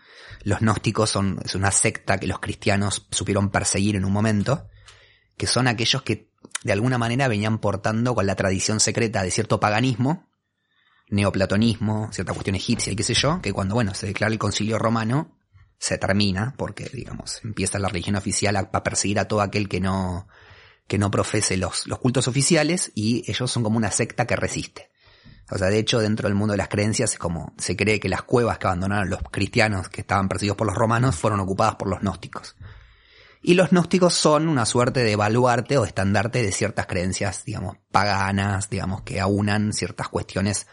los 0.44 0.60
gnósticos 0.60 1.10
son, 1.10 1.40
es 1.44 1.56
una 1.56 1.72
secta 1.72 2.18
que 2.18 2.28
los 2.28 2.40
cristianos 2.40 3.08
supieron 3.12 3.50
perseguir 3.50 3.96
en 3.96 4.06
un 4.06 4.14
momento, 4.14 4.70
que 5.36 5.48
son 5.48 5.68
aquellos 5.68 6.02
que 6.04 6.32
de 6.64 6.74
alguna 6.74 6.98
manera 6.98 7.28
venían 7.28 7.60
portando 7.60 8.16
con 8.16 8.26
la 8.26 8.36
tradición 8.36 8.80
secreta 8.80 9.24
de 9.24 9.32
cierto 9.32 9.60
paganismo, 9.60 10.30
neoplatonismo, 11.10 12.10
cierta 12.12 12.34
cuestión 12.34 12.56
egipcia 12.56 12.92
y 12.94 12.96
qué 12.96 13.04
sé 13.04 13.14
yo, 13.14 13.42
que 13.42 13.54
cuando, 13.54 13.76
bueno, 13.76 13.94
se 13.94 14.08
declara 14.08 14.32
el 14.32 14.40
concilio 14.40 14.80
romano, 14.80 15.38
se 15.80 15.98
termina, 15.98 16.56
porque, 16.58 16.90
digamos, 16.92 17.42
empieza 17.44 17.80
la 17.80 17.90
religión 17.90 18.16
oficial 18.16 18.56
a, 18.56 18.72
perseguir 18.84 19.20
a 19.20 19.28
todo 19.28 19.42
aquel 19.42 19.70
que 19.70 19.80
no, 19.80 20.28
que 20.88 20.98
no 20.98 21.12
profese 21.12 21.56
los, 21.58 21.88
los 21.88 22.00
cultos 22.00 22.28
oficiales, 22.28 22.92
y 22.96 23.30
ellos 23.30 23.52
son 23.52 23.64
como 23.64 23.78
una 23.78 23.92
secta 23.92 24.26
que 24.26 24.36
resiste. 24.36 24.92
O 25.50 25.58
sea, 25.58 25.68
de 25.68 25.80
hecho, 25.80 26.00
dentro 26.00 26.28
del 26.28 26.36
mundo 26.36 26.52
de 26.52 26.58
las 26.58 26.68
creencias 26.68 27.14
es 27.14 27.20
como 27.20 27.54
se 27.58 27.76
cree 27.76 28.00
que 28.00 28.10
las 28.10 28.24
cuevas 28.24 28.58
que 28.58 28.68
abandonaron 28.68 29.10
los 29.10 29.22
cristianos 29.32 29.90
que 29.90 30.02
estaban 30.02 30.28
perseguidos 30.28 30.58
por 30.58 30.68
los 30.68 30.76
romanos 30.76 31.16
fueron 31.16 31.40
ocupadas 31.40 31.76
por 31.76 31.88
los 31.88 32.02
gnósticos. 32.02 32.56
Y 33.42 33.54
los 33.54 33.70
gnósticos 33.70 34.14
son 34.14 34.50
una 34.50 34.66
suerte 34.66 35.04
de 35.04 35.16
baluarte 35.16 35.78
o 35.78 35.86
estandarte 35.86 36.42
de 36.42 36.52
ciertas 36.52 36.88
creencias, 36.88 37.46
digamos, 37.46 37.78
paganas, 37.92 38.70
digamos, 38.70 39.04
que 39.04 39.22
aunan 39.22 39.72
ciertas 39.74 40.10
cuestiones 40.10 40.68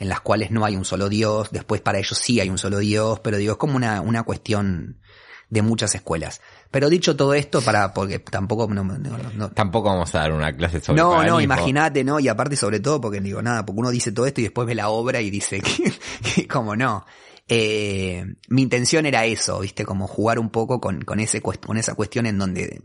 en 0.00 0.08
las 0.08 0.22
cuales 0.22 0.50
no 0.50 0.64
hay 0.64 0.76
un 0.76 0.86
solo 0.86 1.10
Dios, 1.10 1.50
después 1.52 1.82
para 1.82 1.98
ellos 1.98 2.16
sí 2.16 2.40
hay 2.40 2.48
un 2.48 2.56
solo 2.56 2.78
Dios, 2.78 3.20
pero 3.20 3.36
digo, 3.36 3.52
es 3.52 3.58
como 3.58 3.76
una, 3.76 4.00
una 4.00 4.22
cuestión 4.22 4.98
de 5.50 5.60
muchas 5.60 5.94
escuelas. 5.94 6.40
Pero 6.70 6.88
dicho 6.88 7.16
todo 7.16 7.34
esto, 7.34 7.60
para, 7.60 7.92
porque 7.92 8.18
tampoco, 8.18 8.66
no, 8.66 9.50
tampoco 9.50 9.90
vamos 9.90 10.14
a 10.14 10.20
dar 10.20 10.32
una 10.32 10.56
clase 10.56 10.80
sobre 10.80 11.02
No, 11.02 11.22
no, 11.22 11.38
imagínate, 11.38 12.02
¿no? 12.02 12.18
Y 12.18 12.28
aparte 12.28 12.56
sobre 12.56 12.80
todo 12.80 12.98
porque 12.98 13.20
digo, 13.20 13.42
nada, 13.42 13.66
porque 13.66 13.80
uno 13.80 13.90
dice 13.90 14.10
todo 14.10 14.24
esto 14.24 14.40
y 14.40 14.44
después 14.44 14.66
ve 14.66 14.74
la 14.74 14.88
obra 14.88 15.20
y 15.20 15.28
dice 15.28 15.60
que, 16.34 16.48
como 16.48 16.74
no. 16.76 17.04
Eh, 17.46 18.24
mi 18.48 18.62
intención 18.62 19.04
era 19.04 19.26
eso, 19.26 19.60
viste, 19.60 19.84
como 19.84 20.06
jugar 20.06 20.38
un 20.38 20.48
poco 20.48 20.80
con, 20.80 21.02
con, 21.02 21.20
ese, 21.20 21.42
con 21.42 21.76
esa 21.76 21.94
cuestión 21.94 22.24
en 22.24 22.38
donde 22.38 22.80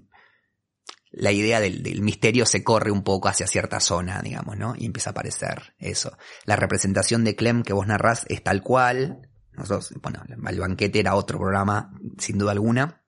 la 1.17 1.31
idea 1.31 1.59
del, 1.61 2.01
misterio 2.01 2.45
se 2.45 2.63
corre 2.63 2.91
un 2.91 3.03
poco 3.03 3.29
hacia 3.29 3.47
cierta 3.47 3.79
zona, 3.79 4.21
digamos, 4.21 4.57
¿no? 4.57 4.75
Y 4.77 4.85
empieza 4.85 5.09
a 5.09 5.11
aparecer 5.11 5.73
eso. 5.79 6.17
La 6.45 6.57
representación 6.57 7.23
de 7.23 7.35
Clem 7.35 7.63
que 7.63 7.73
vos 7.73 7.87
narrás 7.87 8.25
es 8.27 8.43
tal 8.43 8.61
cual. 8.61 9.29
Nosotros, 9.53 9.93
bueno, 10.01 10.21
el 10.47 10.59
banquete 10.59 10.99
era 10.99 11.15
otro 11.15 11.39
programa, 11.39 11.93
sin 12.17 12.37
duda 12.37 12.51
alguna. 12.51 13.01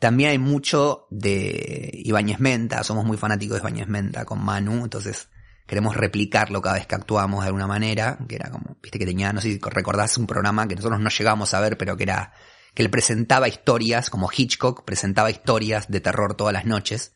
También 0.00 0.30
hay 0.30 0.38
mucho 0.38 1.06
de 1.10 1.90
Ibáñez 1.92 2.40
Menta, 2.40 2.82
somos 2.82 3.04
muy 3.04 3.16
fanáticos 3.16 3.58
de 3.58 3.60
Ibáñez 3.60 3.86
Menta 3.86 4.24
con 4.24 4.44
Manu, 4.44 4.82
entonces 4.82 5.28
queremos 5.68 5.96
replicarlo 5.96 6.60
cada 6.60 6.74
vez 6.74 6.88
que 6.88 6.96
actuamos 6.96 7.44
de 7.44 7.46
alguna 7.46 7.68
manera, 7.68 8.18
que 8.28 8.34
era 8.34 8.50
como, 8.50 8.76
viste 8.82 8.98
que 8.98 9.06
tenía, 9.06 9.32
no 9.32 9.40
sé 9.40 9.52
si 9.52 9.60
recordás 9.62 10.18
un 10.18 10.26
programa 10.26 10.66
que 10.66 10.74
nosotros 10.74 10.98
no 10.98 11.08
llegamos 11.08 11.54
a 11.54 11.60
ver, 11.60 11.78
pero 11.78 11.96
que 11.96 12.02
era, 12.02 12.32
que 12.74 12.82
él 12.82 12.90
presentaba 12.90 13.48
historias, 13.48 14.10
como 14.10 14.30
Hitchcock 14.34 14.84
presentaba 14.84 15.30
historias 15.30 15.88
de 15.88 16.00
terror 16.00 16.36
todas 16.36 16.52
las 16.52 16.66
noches. 16.66 17.14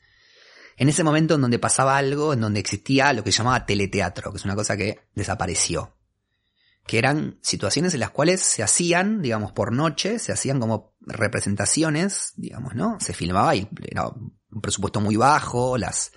En 0.77 0.89
ese 0.89 1.03
momento 1.03 1.35
en 1.35 1.41
donde 1.41 1.59
pasaba 1.59 1.97
algo, 1.97 2.33
en 2.33 2.41
donde 2.41 2.61
existía 2.61 3.13
lo 3.13 3.25
que 3.25 3.33
llamaba 3.33 3.67
teleteatro, 3.67 4.31
que 4.31 4.39
es 4.39 4.45
una 4.45 4.55
cosa 4.55 4.77
que 4.77 5.01
desapareció 5.15 5.95
que 6.89 6.99
eran 6.99 7.39
situaciones 7.43 7.93
en 7.93 8.01
las 8.01 8.11
cuales 8.11 8.41
se 8.41 8.63
hacían, 8.63 9.21
digamos, 9.21 9.53
por 9.53 9.73
noche, 9.73 10.19
se 10.19 10.33
hacían 10.33 10.59
como 10.59 10.95
representaciones, 11.03 12.33
digamos, 12.37 12.75
¿no? 12.75 12.97
Se 12.99 13.13
filmaba 13.13 13.55
y 13.55 13.69
era 13.91 14.09
un 14.09 14.61
presupuesto 14.63 14.99
muy 14.99 15.15
bajo, 15.15 15.77
las, 15.77 16.13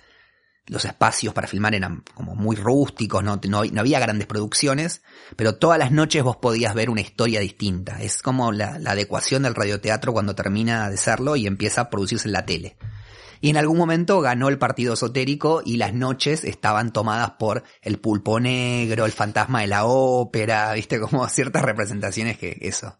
los 0.66 0.84
espacios 0.84 1.34
para 1.34 1.48
filmar 1.48 1.74
eran 1.74 2.02
como 2.14 2.34
muy 2.34 2.56
rústicos, 2.56 3.22
no, 3.22 3.40
no, 3.48 3.80
había 3.80 3.98
grandes 3.98 4.26
producciones, 4.26 5.02
pero 5.36 5.56
todas 5.56 5.78
las 5.78 5.90
noches 5.90 6.22
vos 6.22 6.36
podías 6.36 6.74
ver 6.74 6.90
una 6.90 7.00
historia 7.00 7.40
distinta. 7.40 8.00
Es 8.00 8.22
como 8.22 8.52
la, 8.52 8.78
la 8.78 8.92
adecuación 8.92 9.42
del 9.42 9.54
radioteatro 9.54 10.12
cuando 10.12 10.34
termina 10.34 10.88
de 10.88 10.96
serlo 10.96 11.36
y 11.36 11.46
empieza 11.46 11.82
a 11.82 11.90
producirse 11.90 12.28
en 12.28 12.32
la 12.32 12.46
tele. 12.46 12.76
Y 13.42 13.50
en 13.50 13.56
algún 13.56 13.76
momento 13.76 14.20
ganó 14.20 14.48
el 14.48 14.58
partido 14.58 14.94
esotérico 14.94 15.62
y 15.64 15.76
las 15.76 15.92
noches 15.92 16.44
estaban 16.44 16.92
tomadas 16.92 17.32
por 17.32 17.64
el 17.82 17.98
pulpo 17.98 18.38
negro, 18.38 19.04
el 19.04 19.10
fantasma 19.10 19.62
de 19.62 19.66
la 19.66 19.84
ópera, 19.84 20.72
viste, 20.74 21.00
como 21.00 21.26
ciertas 21.28 21.62
representaciones 21.62 22.38
que 22.38 22.56
eso. 22.60 22.96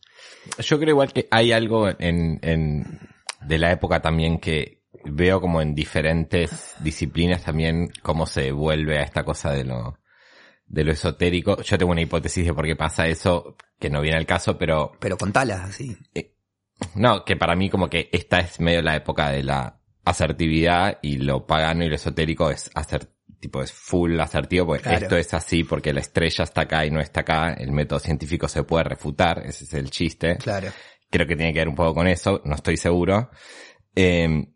Yo 0.58 0.80
creo 0.80 0.90
igual 0.90 1.12
que 1.12 1.28
hay 1.30 1.52
algo 1.52 1.88
en, 1.88 2.40
en, 2.42 2.98
de 3.40 3.58
la 3.58 3.70
época 3.70 4.02
también 4.02 4.40
que 4.40 4.81
veo 5.04 5.40
como 5.40 5.60
en 5.60 5.74
diferentes 5.74 6.74
disciplinas 6.80 7.44
también 7.44 7.90
cómo 8.02 8.26
se 8.26 8.52
vuelve 8.52 8.98
a 8.98 9.02
esta 9.02 9.24
cosa 9.24 9.50
de 9.52 9.64
lo, 9.64 9.98
de 10.66 10.84
lo 10.84 10.92
esotérico. 10.92 11.60
Yo 11.62 11.78
tengo 11.78 11.92
una 11.92 12.00
hipótesis 12.00 12.44
de 12.44 12.54
por 12.54 12.66
qué 12.66 12.76
pasa 12.76 13.06
eso, 13.06 13.56
que 13.78 13.90
no 13.90 14.00
viene 14.00 14.18
al 14.18 14.26
caso, 14.26 14.56
pero... 14.58 14.92
Pero 14.98 15.16
contala, 15.16 15.70
sí. 15.70 15.96
Eh, 16.14 16.34
no, 16.94 17.24
que 17.24 17.36
para 17.36 17.54
mí 17.54 17.70
como 17.70 17.88
que 17.88 18.08
esta 18.12 18.40
es 18.40 18.60
medio 18.60 18.82
la 18.82 18.96
época 18.96 19.30
de 19.30 19.42
la 19.42 19.80
asertividad 20.04 20.98
y 21.02 21.18
lo 21.18 21.46
pagano 21.46 21.84
y 21.84 21.88
lo 21.88 21.94
esotérico 21.94 22.50
es 22.50 22.70
hacer 22.74 23.08
tipo 23.38 23.62
es 23.62 23.72
full 23.72 24.18
asertivo 24.20 24.66
porque 24.66 24.94
esto 24.94 25.16
es 25.16 25.34
así 25.34 25.64
porque 25.64 25.92
la 25.92 26.00
estrella 26.00 26.44
está 26.44 26.62
acá 26.62 26.86
y 26.86 26.90
no 26.90 27.00
está 27.00 27.20
acá 27.20 27.54
el 27.54 27.72
método 27.72 27.98
científico 27.98 28.46
se 28.46 28.62
puede 28.62 28.84
refutar 28.84 29.42
ese 29.44 29.64
es 29.64 29.74
el 29.74 29.90
chiste 29.90 30.36
claro 30.36 30.68
creo 31.10 31.26
que 31.26 31.34
tiene 31.34 31.52
que 31.52 31.58
ver 31.58 31.68
un 31.68 31.74
poco 31.74 31.94
con 31.94 32.06
eso 32.06 32.40
no 32.44 32.54
estoy 32.54 32.76
seguro 32.76 33.30
eh, 33.96 34.46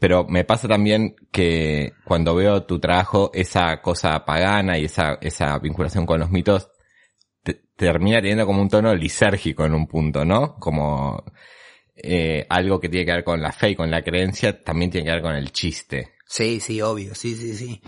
pero 0.00 0.24
me 0.24 0.44
pasa 0.44 0.68
también 0.68 1.16
que 1.30 1.92
cuando 2.04 2.34
veo 2.34 2.64
tu 2.64 2.78
trabajo 2.78 3.30
esa 3.34 3.80
cosa 3.80 4.24
pagana 4.24 4.78
y 4.78 4.84
esa 4.84 5.18
esa 5.20 5.58
vinculación 5.58 6.04
con 6.06 6.20
los 6.20 6.30
mitos 6.30 6.70
termina 7.76 8.18
teniendo 8.18 8.44
como 8.44 8.60
un 8.60 8.68
tono 8.68 8.94
lisérgico 8.94 9.64
en 9.64 9.74
un 9.74 9.86
punto 9.86 10.24
no 10.24 10.56
como 10.56 11.24
eh, 12.00 12.46
algo 12.48 12.78
que 12.78 12.88
tiene 12.88 13.06
que 13.06 13.12
ver 13.12 13.24
con 13.24 13.40
la 13.40 13.50
fe 13.52 13.70
y 13.70 13.74
con 13.74 13.90
la 13.90 14.02
creencia, 14.02 14.62
también 14.62 14.90
tiene 14.90 15.06
que 15.06 15.12
ver 15.12 15.22
con 15.22 15.34
el 15.34 15.50
chiste. 15.50 16.12
Sí, 16.30 16.60
sí, 16.60 16.82
obvio, 16.82 17.14
sí, 17.14 17.34
sí, 17.34 17.56
sí. 17.56 17.80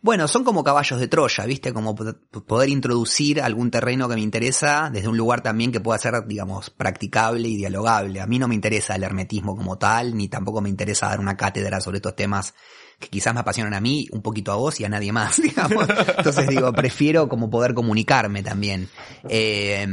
Bueno, 0.00 0.26
son 0.26 0.44
como 0.44 0.64
caballos 0.64 0.98
de 0.98 1.08
Troya, 1.08 1.44
¿viste? 1.44 1.74
Como 1.74 1.94
poder 1.94 2.70
introducir 2.70 3.42
algún 3.42 3.70
terreno 3.70 4.08
que 4.08 4.14
me 4.14 4.22
interesa 4.22 4.88
desde 4.90 5.08
un 5.08 5.18
lugar 5.18 5.42
también 5.42 5.70
que 5.70 5.80
pueda 5.80 5.98
ser, 5.98 6.26
digamos, 6.26 6.70
practicable 6.70 7.46
y 7.48 7.56
dialogable. 7.58 8.22
A 8.22 8.26
mí 8.26 8.38
no 8.38 8.48
me 8.48 8.54
interesa 8.54 8.96
el 8.96 9.02
hermetismo 9.02 9.54
como 9.54 9.76
tal, 9.76 10.16
ni 10.16 10.28
tampoco 10.28 10.62
me 10.62 10.70
interesa 10.70 11.08
dar 11.08 11.20
una 11.20 11.36
cátedra 11.36 11.82
sobre 11.82 11.98
estos 11.98 12.16
temas 12.16 12.54
que 12.98 13.08
quizás 13.08 13.34
me 13.34 13.40
apasionan 13.40 13.74
a 13.74 13.80
mí, 13.80 14.08
un 14.12 14.22
poquito 14.22 14.52
a 14.52 14.56
vos 14.56 14.80
y 14.80 14.86
a 14.86 14.88
nadie 14.88 15.12
más, 15.12 15.36
digamos. 15.42 15.86
Entonces 16.16 16.48
digo, 16.48 16.72
prefiero 16.72 17.28
como 17.28 17.50
poder 17.50 17.74
comunicarme 17.74 18.42
también. 18.42 18.88
Eh, 19.28 19.86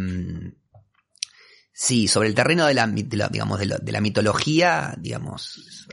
Sí, 1.81 2.09
sobre 2.09 2.27
el 2.27 2.35
terreno 2.35 2.65
de 2.65 2.73
la, 2.73 2.87
digamos, 2.87 3.57
de, 3.57 3.91
la 3.93 4.01
mitología, 4.01 4.95
digamos, 4.97 5.87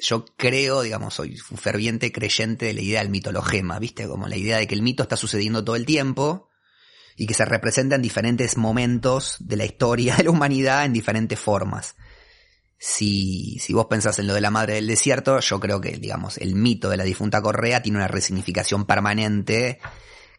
yo 0.00 0.24
creo, 0.36 0.82
digamos, 0.82 1.14
soy 1.14 1.38
un 1.50 1.58
ferviente 1.58 2.12
creyente 2.12 2.66
de 2.66 2.74
la 2.74 2.80
idea 2.80 3.00
del 3.00 3.10
mitologema, 3.10 3.78
¿viste? 3.78 4.06
Como 4.06 4.28
la 4.28 4.36
idea 4.36 4.58
de 4.58 4.66
que 4.66 4.74
el 4.74 4.82
mito 4.82 5.02
está 5.02 5.16
sucediendo 5.16 5.64
todo 5.64 5.76
el 5.76 5.86
tiempo 5.86 6.48
y 7.16 7.26
que 7.26 7.34
se 7.34 7.44
representa 7.44 7.96
en 7.96 8.02
diferentes 8.02 8.56
momentos 8.56 9.36
de 9.40 9.56
la 9.56 9.64
historia 9.64 10.16
de 10.16 10.24
la 10.24 10.30
humanidad 10.30 10.84
en 10.84 10.92
diferentes 10.92 11.38
formas. 11.38 11.96
Si, 12.78 13.58
si 13.58 13.72
vos 13.72 13.86
pensás 13.86 14.20
en 14.20 14.28
lo 14.28 14.34
de 14.34 14.40
la 14.40 14.50
madre 14.50 14.74
del 14.74 14.86
desierto, 14.86 15.40
yo 15.40 15.58
creo 15.58 15.80
que, 15.80 15.96
digamos, 15.96 16.38
el 16.38 16.54
mito 16.54 16.88
de 16.90 16.96
la 16.96 17.04
difunta 17.04 17.42
Correa 17.42 17.82
tiene 17.82 17.98
una 17.98 18.06
resignificación 18.06 18.86
permanente 18.86 19.80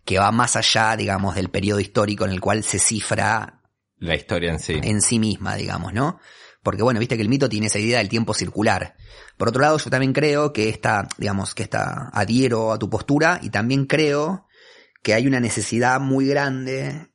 que 0.05 0.19
va 0.19 0.31
más 0.31 0.55
allá, 0.55 0.95
digamos, 0.95 1.35
del 1.35 1.49
periodo 1.49 1.81
histórico 1.81 2.23
en 2.23 2.31
el 2.31 2.39
cual 2.39 2.63
se 2.63 2.79
cifra 2.79 3.59
la 3.99 4.15
historia 4.15 4.51
en 4.51 4.59
sí. 4.59 4.79
En 4.81 5.01
sí 5.01 5.19
misma, 5.19 5.55
digamos, 5.55 5.93
¿no? 5.93 6.19
Porque 6.69 6.83
bueno, 6.83 6.99
viste 6.99 7.15
que 7.15 7.23
el 7.23 7.29
mito 7.29 7.49
tiene 7.49 7.65
esa 7.65 7.79
idea 7.79 7.97
del 7.97 8.09
tiempo 8.09 8.35
circular. 8.35 8.95
Por 9.37 9.49
otro 9.49 9.59
lado, 9.59 9.79
yo 9.79 9.89
también 9.89 10.13
creo 10.13 10.53
que 10.53 10.69
esta, 10.69 11.07
digamos, 11.17 11.55
que 11.55 11.63
esta 11.63 12.09
adhiero 12.13 12.71
a 12.71 12.77
tu 12.77 12.91
postura 12.91 13.39
y 13.41 13.49
también 13.49 13.87
creo 13.87 14.45
que 15.01 15.15
hay 15.15 15.25
una 15.25 15.39
necesidad 15.39 15.99
muy 15.99 16.27
grande, 16.27 17.09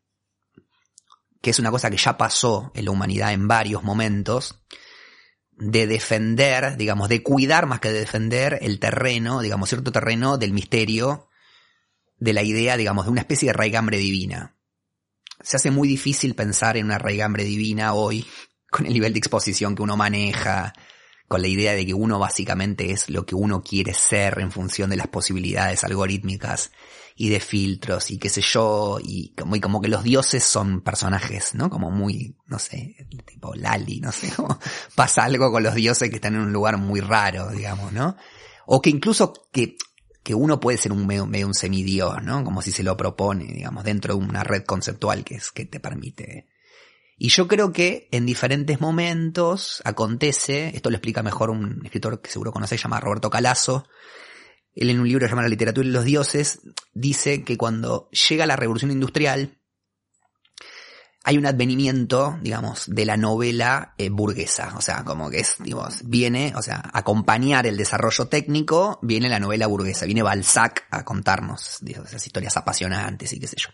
que 1.40 1.50
es 1.50 1.60
una 1.60 1.70
cosa 1.70 1.88
que 1.88 1.98
ya 1.98 2.18
pasó 2.18 2.72
en 2.74 2.86
la 2.86 2.90
humanidad 2.90 3.32
en 3.32 3.46
varios 3.46 3.84
momentos, 3.84 4.60
de 5.52 5.86
defender, 5.86 6.76
digamos, 6.76 7.08
de 7.08 7.22
cuidar 7.22 7.66
más 7.66 7.78
que 7.78 7.92
de 7.92 8.00
defender 8.00 8.58
el 8.60 8.80
terreno, 8.80 9.40
digamos, 9.40 9.68
cierto 9.68 9.92
terreno 9.92 10.36
del 10.36 10.52
misterio, 10.52 11.28
de 12.16 12.32
la 12.32 12.42
idea, 12.42 12.76
digamos, 12.76 13.04
de 13.04 13.12
una 13.12 13.20
especie 13.20 13.50
de 13.50 13.52
raigambre 13.52 13.98
divina. 13.98 14.56
Se 15.42 15.58
hace 15.58 15.70
muy 15.70 15.86
difícil 15.86 16.34
pensar 16.34 16.76
en 16.76 16.86
una 16.86 16.98
raigambre 16.98 17.44
divina 17.44 17.94
hoy, 17.94 18.26
con 18.74 18.86
el 18.86 18.92
nivel 18.92 19.12
de 19.12 19.20
exposición 19.20 19.76
que 19.76 19.82
uno 19.82 19.96
maneja, 19.96 20.72
con 21.28 21.40
la 21.40 21.46
idea 21.46 21.74
de 21.74 21.86
que 21.86 21.94
uno 21.94 22.18
básicamente 22.18 22.90
es 22.90 23.08
lo 23.08 23.24
que 23.24 23.36
uno 23.36 23.62
quiere 23.62 23.94
ser 23.94 24.40
en 24.40 24.50
función 24.50 24.90
de 24.90 24.96
las 24.96 25.06
posibilidades 25.06 25.84
algorítmicas 25.84 26.72
y 27.14 27.28
de 27.28 27.38
filtros 27.38 28.10
y 28.10 28.18
qué 28.18 28.28
sé 28.28 28.40
yo, 28.40 28.98
y 29.00 29.32
como, 29.36 29.60
como 29.60 29.80
que 29.80 29.86
los 29.86 30.02
dioses 30.02 30.42
son 30.42 30.80
personajes, 30.80 31.54
¿no? 31.54 31.70
Como 31.70 31.92
muy, 31.92 32.36
no 32.48 32.58
sé, 32.58 32.96
tipo 33.24 33.54
Lali, 33.54 34.00
no 34.00 34.10
sé, 34.10 34.32
pasa 34.96 35.22
algo 35.22 35.52
con 35.52 35.62
los 35.62 35.76
dioses 35.76 36.10
que 36.10 36.16
están 36.16 36.34
en 36.34 36.40
un 36.40 36.52
lugar 36.52 36.76
muy 36.76 36.98
raro, 36.98 37.50
digamos, 37.50 37.92
¿no? 37.92 38.16
O 38.66 38.82
que 38.82 38.90
incluso 38.90 39.34
que, 39.52 39.76
que 40.24 40.34
uno 40.34 40.58
puede 40.58 40.78
ser 40.78 40.90
un 40.90 41.06
medio, 41.06 41.26
medio 41.26 41.46
un 41.46 41.54
semidios, 41.54 42.20
¿no? 42.24 42.42
Como 42.42 42.60
si 42.60 42.72
se 42.72 42.82
lo 42.82 42.96
propone, 42.96 43.44
digamos, 43.44 43.84
dentro 43.84 44.16
de 44.16 44.24
una 44.24 44.42
red 44.42 44.64
conceptual 44.64 45.22
que 45.22 45.36
es, 45.36 45.52
que 45.52 45.64
te 45.64 45.78
permite. 45.78 46.48
Y 47.16 47.28
yo 47.28 47.46
creo 47.46 47.72
que 47.72 48.08
en 48.10 48.26
diferentes 48.26 48.80
momentos 48.80 49.80
acontece, 49.84 50.72
esto 50.74 50.90
lo 50.90 50.96
explica 50.96 51.22
mejor 51.22 51.50
un 51.50 51.80
escritor 51.84 52.20
que 52.20 52.30
seguro 52.30 52.52
conocéis, 52.52 52.82
llama 52.82 53.00
Roberto 53.00 53.30
Calazo, 53.30 53.86
él 54.74 54.90
en 54.90 55.00
un 55.00 55.08
libro 55.08 55.26
llamado 55.26 55.42
La 55.42 55.50
literatura 55.50 55.86
y 55.86 55.92
los 55.92 56.04
dioses, 56.04 56.60
dice 56.92 57.44
que 57.44 57.56
cuando 57.56 58.10
llega 58.10 58.46
la 58.46 58.56
revolución 58.56 58.90
industrial, 58.90 59.58
hay 61.26 61.38
un 61.38 61.46
advenimiento, 61.46 62.38
digamos, 62.42 62.84
de 62.86 63.06
la 63.06 63.16
novela 63.16 63.94
eh, 63.96 64.10
burguesa. 64.10 64.74
O 64.76 64.82
sea, 64.82 65.04
como 65.04 65.30
que 65.30 65.40
es, 65.40 65.56
digamos, 65.58 66.02
viene, 66.04 66.52
o 66.54 66.60
sea, 66.60 66.82
acompañar 66.92 67.66
el 67.66 67.78
desarrollo 67.78 68.26
técnico, 68.26 68.98
viene 69.00 69.30
la 69.30 69.38
novela 69.38 69.66
burguesa. 69.66 70.04
Viene 70.04 70.22
Balzac 70.22 70.86
a 70.90 71.02
contarnos 71.02 71.78
digamos, 71.80 72.10
esas 72.10 72.26
historias 72.26 72.58
apasionantes 72.58 73.32
y 73.32 73.40
qué 73.40 73.46
sé 73.46 73.56
yo. 73.58 73.70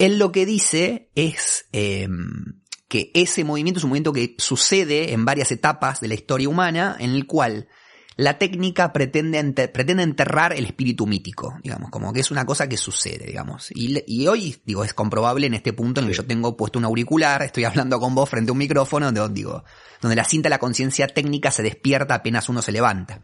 Él 0.00 0.18
lo 0.18 0.32
que 0.32 0.46
dice 0.46 1.10
es 1.14 1.66
em, 1.72 2.62
que 2.88 3.10
ese 3.12 3.44
movimiento 3.44 3.78
es 3.78 3.84
un 3.84 3.90
movimiento 3.90 4.14
que 4.14 4.34
sucede 4.38 5.12
en 5.12 5.26
varias 5.26 5.52
etapas 5.52 6.00
de 6.00 6.08
la 6.08 6.14
historia 6.14 6.48
humana, 6.48 6.96
en 6.98 7.10
el 7.10 7.26
cual 7.26 7.68
la 8.16 8.38
técnica 8.38 8.94
pretende, 8.94 9.68
pretende 9.68 10.02
enterrar 10.02 10.54
el 10.54 10.64
espíritu 10.64 11.06
mítico, 11.06 11.54
digamos, 11.62 11.90
como 11.90 12.14
que 12.14 12.20
es 12.20 12.30
una 12.30 12.46
cosa 12.46 12.66
que 12.66 12.78
sucede, 12.78 13.26
digamos. 13.26 13.70
Y, 13.74 14.26
hoy, 14.26 14.56
digo, 14.64 14.84
es 14.84 14.94
comprobable 14.94 15.46
en 15.46 15.52
este 15.52 15.74
punto 15.74 16.00
en 16.00 16.06
el 16.06 16.12
que 16.12 16.16
yo 16.16 16.26
tengo 16.26 16.56
puesto 16.56 16.78
un 16.78 16.86
auricular, 16.86 17.42
estoy 17.42 17.64
hablando 17.64 18.00
con 18.00 18.14
vos 18.14 18.30
frente 18.30 18.50
a 18.50 18.52
un 18.52 18.58
micrófono, 18.58 19.12
donde, 19.12 19.34
digo, 19.34 19.64
donde 20.00 20.16
la 20.16 20.24
cinta 20.24 20.46
de 20.46 20.50
la 20.50 20.58
conciencia 20.58 21.08
técnica 21.08 21.50
se 21.50 21.62
despierta 21.62 22.14
apenas 22.14 22.48
uno 22.48 22.62
se 22.62 22.72
levanta. 22.72 23.22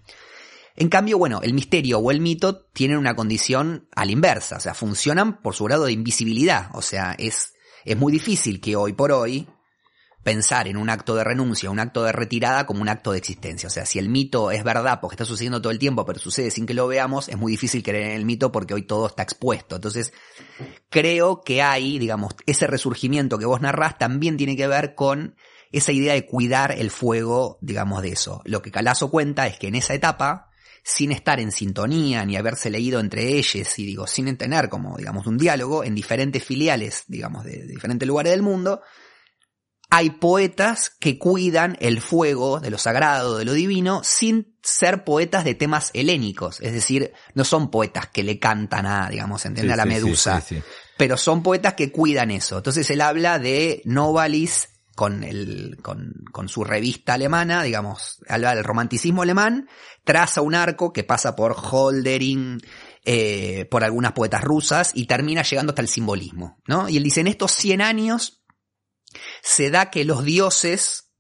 En 0.77 0.89
cambio, 0.89 1.19
bueno, 1.19 1.41
el 1.43 1.55
misterio 1.55 1.99
o 1.99 2.11
el 2.11 2.21
mito 2.21 2.67
tienen 2.73 2.99
una 2.99 3.17
condición 3.17 3.89
a 3.97 4.05
la 4.05 4.13
inversa, 4.13 4.57
o 4.57 4.61
sea, 4.61 4.75
funcionan 4.75 5.41
por 5.41 5.55
su 5.55 5.65
grado 5.65 5.87
de 5.87 5.93
invisibilidad, 5.93 6.69
o 6.75 6.83
sea, 6.83 7.15
es, 7.19 7.55
es 7.85 7.97
muy 7.97 8.13
difícil 8.13 8.61
que 8.61 8.77
hoy 8.77 8.93
por 8.93 9.13
hoy 9.13 9.49
pensar 10.27 10.67
en 10.67 10.77
un 10.77 10.91
acto 10.91 11.15
de 11.15 11.23
renuncia, 11.23 11.71
un 11.71 11.79
acto 11.79 12.03
de 12.03 12.11
retirada 12.11 12.67
como 12.67 12.83
un 12.83 12.89
acto 12.89 13.13
de 13.13 13.19
existencia. 13.19 13.69
O 13.69 13.71
sea, 13.71 13.87
si 13.87 14.01
el 14.01 14.09
mito 14.09 14.51
es 14.51 14.65
verdad 14.65 14.99
porque 15.01 15.15
está 15.15 15.25
sucediendo 15.25 15.63
todo 15.63 15.71
el 15.71 15.79
tiempo, 15.79 16.05
pero 16.05 16.19
sucede 16.19 16.51
sin 16.51 16.67
que 16.67 16.75
lo 16.75 16.89
veamos, 16.89 17.29
es 17.29 17.37
muy 17.37 17.53
difícil 17.53 17.85
creer 17.85 18.11
en 18.11 18.17
el 18.17 18.25
mito 18.25 18.51
porque 18.51 18.75
hoy 18.75 18.83
todo 18.83 19.07
está 19.07 19.23
expuesto. 19.23 19.77
Entonces, 19.77 20.13
creo 20.91 21.43
que 21.43 21.63
hay, 21.63 22.01
digamos, 22.01 22.35
ese 22.47 22.67
resurgimiento 22.67 23.39
que 23.39 23.47
vos 23.47 23.61
narrás 23.61 23.99
también 23.99 24.37
tiene 24.37 24.57
que 24.57 24.67
ver 24.67 24.97
con 24.97 25.37
esa 25.71 25.93
idea 25.93 26.15
de 26.15 26.27
cuidar 26.27 26.73
el 26.73 26.91
fuego, 26.91 27.59
digamos, 27.61 28.03
de 28.03 28.09
eso. 28.09 28.43
Lo 28.47 28.63
que 28.63 28.73
Calazo 28.73 29.13
cuenta 29.13 29.47
es 29.47 29.61
que 29.61 29.69
en 29.69 29.77
esa 29.77 29.95
etapa, 29.95 30.51
sin 30.89 31.11
estar 31.11 31.41
en 31.41 31.51
sintonía 31.51 32.25
ni 32.25 32.37
haberse 32.37 32.71
leído 32.71 33.01
entre 33.01 33.37
ellos 33.37 33.77
y 33.77 33.85
digo, 33.85 34.07
sin 34.07 34.37
tener 34.37 34.69
como, 34.69 34.97
digamos, 34.97 35.27
un 35.27 35.37
diálogo 35.37 35.83
en 35.83 35.97
diferentes 35.97 36.45
filiales, 36.45 37.03
digamos, 37.09 37.45
de 37.45 37.67
diferentes 37.67 38.07
lugares 38.07 38.31
del 38.31 38.43
mundo, 38.43 38.83
hay 39.91 40.11
poetas 40.11 40.91
que 40.91 41.19
cuidan 41.19 41.77
el 41.81 42.01
fuego 42.01 42.61
de 42.61 42.71
lo 42.71 42.79
sagrado, 42.79 43.37
de 43.37 43.45
lo 43.45 43.53
divino, 43.53 44.03
sin 44.05 44.57
ser 44.63 45.03
poetas 45.03 45.45
de 45.45 45.57
temas 45.57 45.91
helénicos. 45.93 46.61
Es 46.61 46.73
decir, 46.73 47.13
no 47.35 47.43
son 47.43 47.69
poetas 47.73 48.07
que 48.07 48.23
le 48.23 48.39
cantan 48.39 48.87
a, 48.87 49.11
digamos, 49.11 49.45
entiende 49.45 49.73
a 49.73 49.77
la 49.77 49.87
medusa. 49.87 50.41
pero 50.97 51.17
son 51.17 51.43
poetas 51.43 51.75
que 51.75 51.91
cuidan 51.91 52.31
eso. 52.31 52.59
Entonces 52.59 52.89
él 52.91 53.01
habla 53.01 53.41
de 53.41 53.83
Novalis 53.87 54.69
con 54.97 55.23
el, 55.25 55.77
con, 55.83 56.25
con 56.33 56.49
su 56.49 56.65
revista 56.65 57.15
alemana, 57.15 57.63
digamos, 57.63 58.19
habla 58.29 58.55
del 58.55 58.65
romanticismo 58.65 59.23
alemán, 59.23 59.69
traza 60.05 60.41
un 60.41 60.55
arco 60.55 60.93
que 60.93 61.05
pasa 61.05 61.37
por 61.37 61.55
Holdering, 61.55 62.59
eh, 63.05 63.67
por 63.71 63.85
algunas 63.85 64.13
poetas 64.13 64.43
rusas 64.43 64.93
y 64.95 65.07
termina 65.07 65.43
llegando 65.43 65.73
hasta 65.73 65.83
el 65.83 65.89
simbolismo, 65.89 66.63
¿no? 66.67 66.89
Y 66.89 66.97
él 66.97 67.03
dice, 67.03 67.21
en 67.21 67.27
estos 67.27 67.53
100 67.53 67.83
años 67.83 68.43
se 69.43 69.71
da 69.71 69.91
que 69.91 70.07
los 70.07 70.25
dioses 70.25 71.13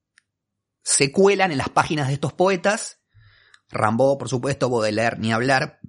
se 0.83 1.13
cuelan 1.13 1.53
en 1.53 1.59
las 1.59 1.69
páginas 1.69 2.09
de 2.09 2.15
estos 2.15 2.33
poetas, 2.33 3.03
Rambaud, 3.69 4.17
por 4.17 4.31
supuesto, 4.31 4.71
Baudelaire, 4.71 5.19
ni 5.19 5.35
hablar, 5.35 5.81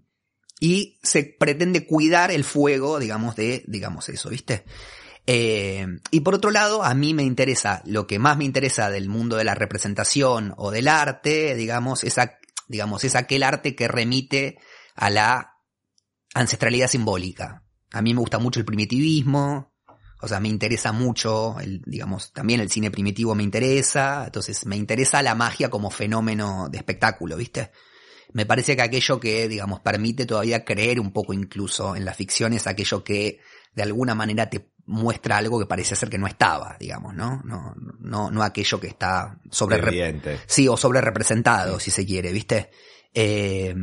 y 0.60 1.00
se 1.04 1.24
pretende 1.24 1.88
cuidar 1.88 2.32
el 2.32 2.44
fuego, 2.44 3.00
digamos, 3.00 3.38
de, 3.38 3.64
digamos 3.66 4.10
eso, 4.10 4.30
¿viste? 4.30 4.66
Eh, 5.30 5.86
y 6.10 6.22
por 6.22 6.36
otro 6.36 6.52
lado, 6.52 6.84
a 6.84 6.94
mí 6.94 7.14
me 7.14 7.24
interesa, 7.24 7.84
lo 7.86 8.08
que 8.08 8.18
más 8.18 8.38
me 8.38 8.46
interesa 8.46 8.90
del 8.90 9.10
mundo 9.10 9.36
de 9.36 9.44
la 9.44 9.56
representación 9.56 10.54
o 10.56 10.72
del 10.72 10.88
arte, 10.88 11.54
digamos, 11.56 12.06
es, 12.06 12.16
digamos, 12.70 13.04
es 13.04 13.14
aquel 13.16 13.44
arte 13.44 13.76
que 13.76 13.90
remite 13.90 14.58
a 14.96 15.10
la 15.10 15.58
ancestralidad 16.34 16.88
simbólica. 16.88 17.66
A 17.92 18.02
mí 18.02 18.14
me 18.14 18.22
gusta 18.22 18.40
mucho 18.40 18.62
el 18.62 18.66
primitivismo, 18.66 19.74
o 20.22 20.28
sea, 20.30 20.40
me 20.40 20.48
interesa 20.48 20.94
mucho, 20.94 21.60
el, 21.60 21.82
digamos, 21.86 22.32
también 22.32 22.62
el 22.62 22.72
cine 22.72 22.90
primitivo 22.90 23.36
me 23.36 23.44
interesa, 23.44 24.24
entonces 24.26 24.66
me 24.66 24.78
interesa 24.78 25.22
la 25.22 25.36
magia 25.36 25.70
como 25.70 25.92
fenómeno 25.92 26.70
de 26.70 26.78
espectáculo, 26.78 27.36
¿viste? 27.36 27.72
Me 28.32 28.46
parece 28.46 28.78
que 28.78 28.82
aquello 28.82 29.20
que, 29.20 29.50
digamos, 29.50 29.82
permite 29.82 30.26
todavía 30.26 30.64
creer 30.64 31.02
un 31.02 31.12
poco 31.12 31.34
incluso 31.34 31.98
en 31.98 32.06
la 32.06 32.14
ficción 32.14 32.54
es 32.54 32.66
aquello 32.66 33.04
que 33.04 33.40
de 33.74 33.84
alguna 33.84 34.16
manera 34.16 34.50
te 34.50 34.72
muestra 34.88 35.38
algo 35.38 35.60
que 35.60 35.66
parece 35.66 35.96
ser 35.96 36.10
que 36.10 36.18
no 36.18 36.28
estaba, 36.28 36.76
digamos, 36.80 37.14
¿no? 37.14 37.42
No, 37.44 37.76
no, 38.00 38.32
no 38.32 38.44
aquello 38.44 38.80
que 38.80 38.88
está 38.88 39.40
sobre... 39.52 39.78
Sí, 40.48 40.68
o 40.68 40.76
sobre 40.76 41.02
representado, 41.02 41.80
si 41.80 41.92
se 41.92 42.06
quiere, 42.06 42.32
¿viste? 42.32 42.72
Eh, 43.14 43.76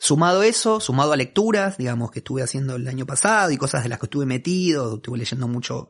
Sumado 0.00 0.44
eso, 0.44 0.78
sumado 0.78 1.12
a 1.12 1.16
lecturas, 1.16 1.76
digamos, 1.76 2.12
que 2.12 2.20
estuve 2.20 2.42
haciendo 2.42 2.76
el 2.76 2.86
año 2.86 3.04
pasado 3.04 3.50
y 3.50 3.56
cosas 3.56 3.82
de 3.82 3.88
las 3.88 3.98
que 3.98 4.06
estuve 4.06 4.26
metido, 4.26 4.96
estuve 4.96 5.18
leyendo 5.18 5.48
mucho 5.48 5.88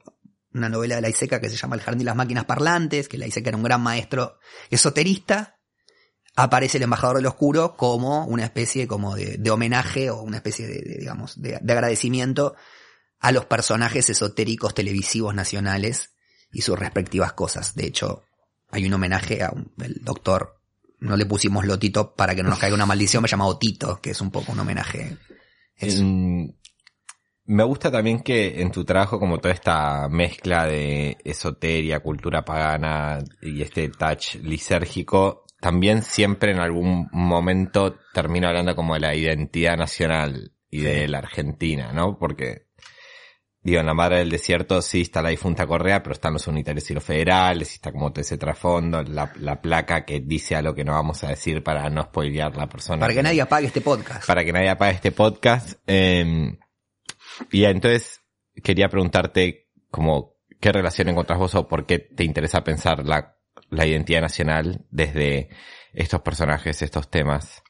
una 0.54 0.70
novela 0.70 0.94
de 0.94 1.02
la 1.02 1.10
Iseca 1.10 1.40
que 1.40 1.50
se 1.50 1.56
llama 1.56 1.76
El 1.76 1.82
Jardín 1.82 1.98
de 1.98 2.04
las 2.06 2.16
Máquinas 2.16 2.46
Parlantes, 2.46 3.06
que 3.06 3.18
la 3.18 3.26
Iseca 3.26 3.50
era 3.50 3.58
un 3.58 3.62
gran 3.62 3.82
maestro 3.82 4.38
esoterista, 4.70 5.60
aparece 6.36 6.78
el 6.78 6.84
embajador 6.84 7.16
del 7.16 7.26
oscuro 7.26 7.76
como 7.76 8.24
una 8.24 8.44
especie 8.44 8.88
como 8.88 9.14
de, 9.14 9.50
homenaje 9.50 10.08
o 10.08 10.22
una 10.22 10.38
especie 10.38 10.66
de, 10.66 10.96
digamos, 11.00 11.38
de, 11.42 11.56
agradecimiento 11.56 12.54
a 13.20 13.32
los 13.32 13.46
personajes 13.46 14.10
esotéricos 14.10 14.74
televisivos 14.74 15.34
nacionales 15.34 16.14
y 16.52 16.62
sus 16.62 16.78
respectivas 16.78 17.32
cosas. 17.32 17.74
De 17.74 17.86
hecho, 17.86 18.22
hay 18.70 18.86
un 18.86 18.94
homenaje 18.94 19.42
a 19.42 19.50
un, 19.50 19.72
el 19.78 20.00
doctor 20.02 20.58
no 21.00 21.16
le 21.16 21.26
pusimos 21.26 21.64
Lotito 21.64 22.14
para 22.14 22.34
que 22.34 22.42
no 22.42 22.50
nos 22.50 22.58
caiga 22.58 22.74
una 22.74 22.86
maldición, 22.86 23.22
me 23.22 23.28
llamado 23.28 23.58
Tito, 23.58 24.00
que 24.00 24.10
es 24.10 24.20
un 24.20 24.30
poco 24.30 24.52
un 24.52 24.60
homenaje. 24.60 25.16
me 27.44 27.64
gusta 27.64 27.90
también 27.90 28.20
que 28.20 28.60
en 28.60 28.70
tu 28.70 28.84
trabajo, 28.84 29.18
como 29.18 29.38
toda 29.38 29.54
esta 29.54 30.08
mezcla 30.08 30.66
de 30.66 31.16
esoteria, 31.24 32.00
cultura 32.00 32.44
pagana 32.44 33.18
y 33.40 33.62
este 33.62 33.88
touch 33.88 34.36
lisérgico, 34.42 35.44
también 35.60 36.02
siempre 36.02 36.52
en 36.52 36.58
algún 36.58 37.08
momento 37.12 37.96
termino 38.12 38.48
hablando 38.48 38.74
como 38.76 38.94
de 38.94 39.00
la 39.00 39.14
identidad 39.14 39.76
nacional 39.76 40.52
y 40.70 40.82
de 40.82 41.08
la 41.08 41.18
Argentina, 41.18 41.92
¿no? 41.92 42.18
Porque, 42.18 42.66
digo, 43.68 43.80
en 43.80 43.86
la 43.86 43.94
madre 43.94 44.18
del 44.18 44.30
desierto 44.30 44.82
sí 44.82 45.02
está 45.02 45.22
la 45.22 45.30
difunta 45.30 45.66
Correa, 45.66 46.02
pero 46.02 46.12
están 46.12 46.32
los 46.32 46.46
unitarios 46.46 46.90
y 46.90 46.94
los 46.94 47.04
federales, 47.04 47.72
está 47.72 47.92
como 47.92 48.10
todo 48.10 48.20
ese 48.20 48.38
trasfondo, 48.38 49.02
la, 49.02 49.32
la 49.36 49.60
placa 49.60 50.04
que 50.04 50.20
dice 50.20 50.56
a 50.56 50.62
lo 50.62 50.74
que 50.74 50.84
no 50.84 50.92
vamos 50.92 51.24
a 51.24 51.28
decir 51.28 51.62
para 51.62 51.88
no 51.90 52.02
spoilear 52.04 52.56
la 52.56 52.68
persona. 52.68 53.00
Para 53.00 53.14
que 53.14 53.22
nadie 53.22 53.40
apague 53.40 53.66
este 53.66 53.80
podcast. 53.80 54.26
Para 54.26 54.44
que 54.44 54.52
nadie 54.52 54.68
apague 54.70 54.94
este 54.94 55.12
podcast. 55.12 55.78
Eh, 55.86 56.56
y 57.50 57.64
entonces 57.64 58.20
quería 58.62 58.88
preguntarte 58.88 59.68
como 59.90 60.36
qué 60.60 60.72
relación 60.72 61.08
encontrás 61.08 61.38
vos 61.38 61.54
o 61.54 61.68
por 61.68 61.86
qué 61.86 61.98
te 61.98 62.24
interesa 62.24 62.64
pensar 62.64 63.04
la, 63.04 63.36
la 63.70 63.86
identidad 63.86 64.20
nacional 64.20 64.84
desde 64.90 65.48
estos 65.92 66.20
personajes, 66.22 66.82
estos 66.82 67.10
temas. 67.10 67.62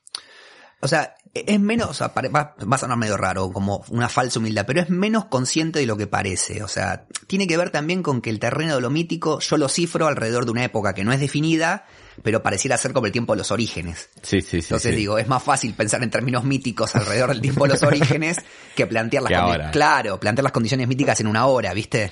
O 0.81 0.89
sea, 0.89 1.15
es 1.35 1.59
menos, 1.61 1.91
o 1.91 1.95
sea, 1.95 2.15
pare- 2.15 2.29
va, 2.29 2.55
va 2.61 2.77
a 2.77 2.79
sonar 2.79 2.97
medio 2.97 3.17
raro, 3.17 3.51
como 3.53 3.85
una 3.89 4.09
falsa 4.09 4.39
humildad, 4.39 4.65
pero 4.67 4.81
es 4.81 4.91
menos 4.91 5.25
consciente 5.27 5.79
de 5.81 5.87
lo 5.87 5.97
que 5.97 6.07
parece. 6.07 6.63
O 6.63 6.69
sea, 6.69 7.07
tiene 7.27 7.47
que 7.47 7.57
ver 7.57 7.71
también 7.71 8.03
con 8.03 8.21
que 8.21 8.31
el 8.31 8.39
terreno 8.39 8.77
de 8.77 8.81
lo 8.81 8.91
mítico 8.91 9.41
yo 9.41 9.57
lo 9.57 9.69
cifro 9.69 10.07
alrededor 10.07 10.45
de 10.45 10.53
una 10.53 10.65
época 10.65 10.95
que 10.95 11.05
no 11.05 11.13
es 11.13 11.21
definida, 11.21 11.85
pero 12.23 12.43
pareciera 12.43 12.77
ser 12.79 12.93
como 12.93 13.07
el 13.07 13.13
tiempo 13.13 13.33
de 13.35 13.39
los 13.39 13.51
orígenes. 13.51 14.09
Sí, 14.23 14.41
sí, 14.41 14.49
sí. 14.51 14.57
Entonces 14.59 14.93
sí. 14.93 14.97
digo, 14.97 15.19
es 15.19 15.29
más 15.29 15.43
fácil 15.43 15.75
pensar 15.75 16.03
en 16.03 16.11
términos 16.11 16.45
míticos 16.45 16.95
alrededor 16.97 17.31
del 17.31 17.41
tiempo 17.41 17.65
de 17.67 17.71
los 17.75 17.83
orígenes 17.85 18.39
que 18.77 18.87
plantear 18.87 19.25
las 19.25 19.33
ahora. 19.33 19.71
claro, 19.73 20.19
plantear 20.21 20.45
las 20.45 20.53
condiciones 20.53 20.87
míticas 20.89 21.21
en 21.21 21.27
una 21.27 21.47
hora, 21.47 21.75
¿viste? 21.75 22.11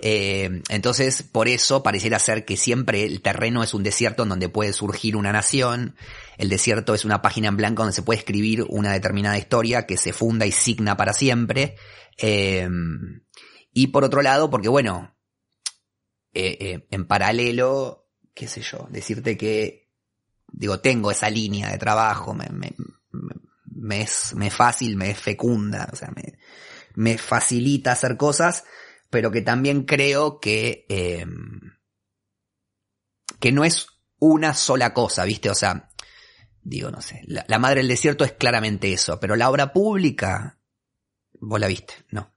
Eh, 0.00 0.60
entonces, 0.68 1.22
por 1.22 1.48
eso 1.48 1.82
pareciera 1.82 2.18
ser 2.18 2.44
que 2.44 2.56
siempre 2.58 3.04
el 3.04 3.22
terreno 3.22 3.62
es 3.62 3.72
un 3.72 3.82
desierto 3.82 4.24
en 4.24 4.28
donde 4.28 4.48
puede 4.50 4.72
surgir 4.74 5.16
una 5.16 5.32
nación. 5.32 5.96
El 6.38 6.48
desierto 6.48 6.94
es 6.94 7.04
una 7.04 7.22
página 7.22 7.48
en 7.48 7.56
blanco 7.56 7.82
donde 7.82 7.94
se 7.94 8.02
puede 8.02 8.18
escribir 8.18 8.64
una 8.68 8.92
determinada 8.92 9.38
historia 9.38 9.86
que 9.86 9.96
se 9.96 10.12
funda 10.12 10.46
y 10.46 10.52
signa 10.52 10.96
para 10.96 11.12
siempre. 11.12 11.76
Eh, 12.18 12.68
y 13.72 13.88
por 13.88 14.04
otro 14.04 14.22
lado, 14.22 14.48
porque 14.50 14.68
bueno, 14.68 15.16
eh, 16.32 16.56
eh, 16.60 16.86
en 16.90 17.06
paralelo, 17.06 18.10
qué 18.34 18.46
sé 18.46 18.60
yo, 18.60 18.88
decirte 18.90 19.38
que, 19.38 19.90
digo, 20.52 20.80
tengo 20.80 21.10
esa 21.10 21.30
línea 21.30 21.70
de 21.70 21.78
trabajo, 21.78 22.34
me, 22.34 22.74
es, 24.02 24.34
me 24.34 24.46
es 24.48 24.54
fácil, 24.54 24.96
me 24.96 25.10
es 25.10 25.18
fecunda, 25.18 25.88
o 25.92 25.96
sea, 25.96 26.10
me, 26.14 26.38
me 26.94 27.16
facilita 27.16 27.92
hacer 27.92 28.16
cosas, 28.16 28.64
pero 29.08 29.30
que 29.30 29.42
también 29.42 29.84
creo 29.84 30.40
que, 30.40 30.84
eh, 30.88 31.24
que 33.40 33.52
no 33.52 33.64
es 33.64 33.86
una 34.18 34.54
sola 34.54 34.92
cosa, 34.92 35.24
¿viste? 35.24 35.50
O 35.50 35.54
sea, 35.54 35.90
digo, 36.66 36.90
no 36.90 37.00
sé, 37.00 37.22
la, 37.26 37.44
la 37.48 37.58
Madre 37.58 37.80
del 37.80 37.88
Desierto 37.88 38.24
es 38.24 38.32
claramente 38.32 38.92
eso, 38.92 39.20
pero 39.20 39.36
la 39.36 39.48
obra 39.48 39.72
pública, 39.72 40.58
vos 41.40 41.60
la 41.60 41.68
viste, 41.68 41.94
no. 42.10 42.34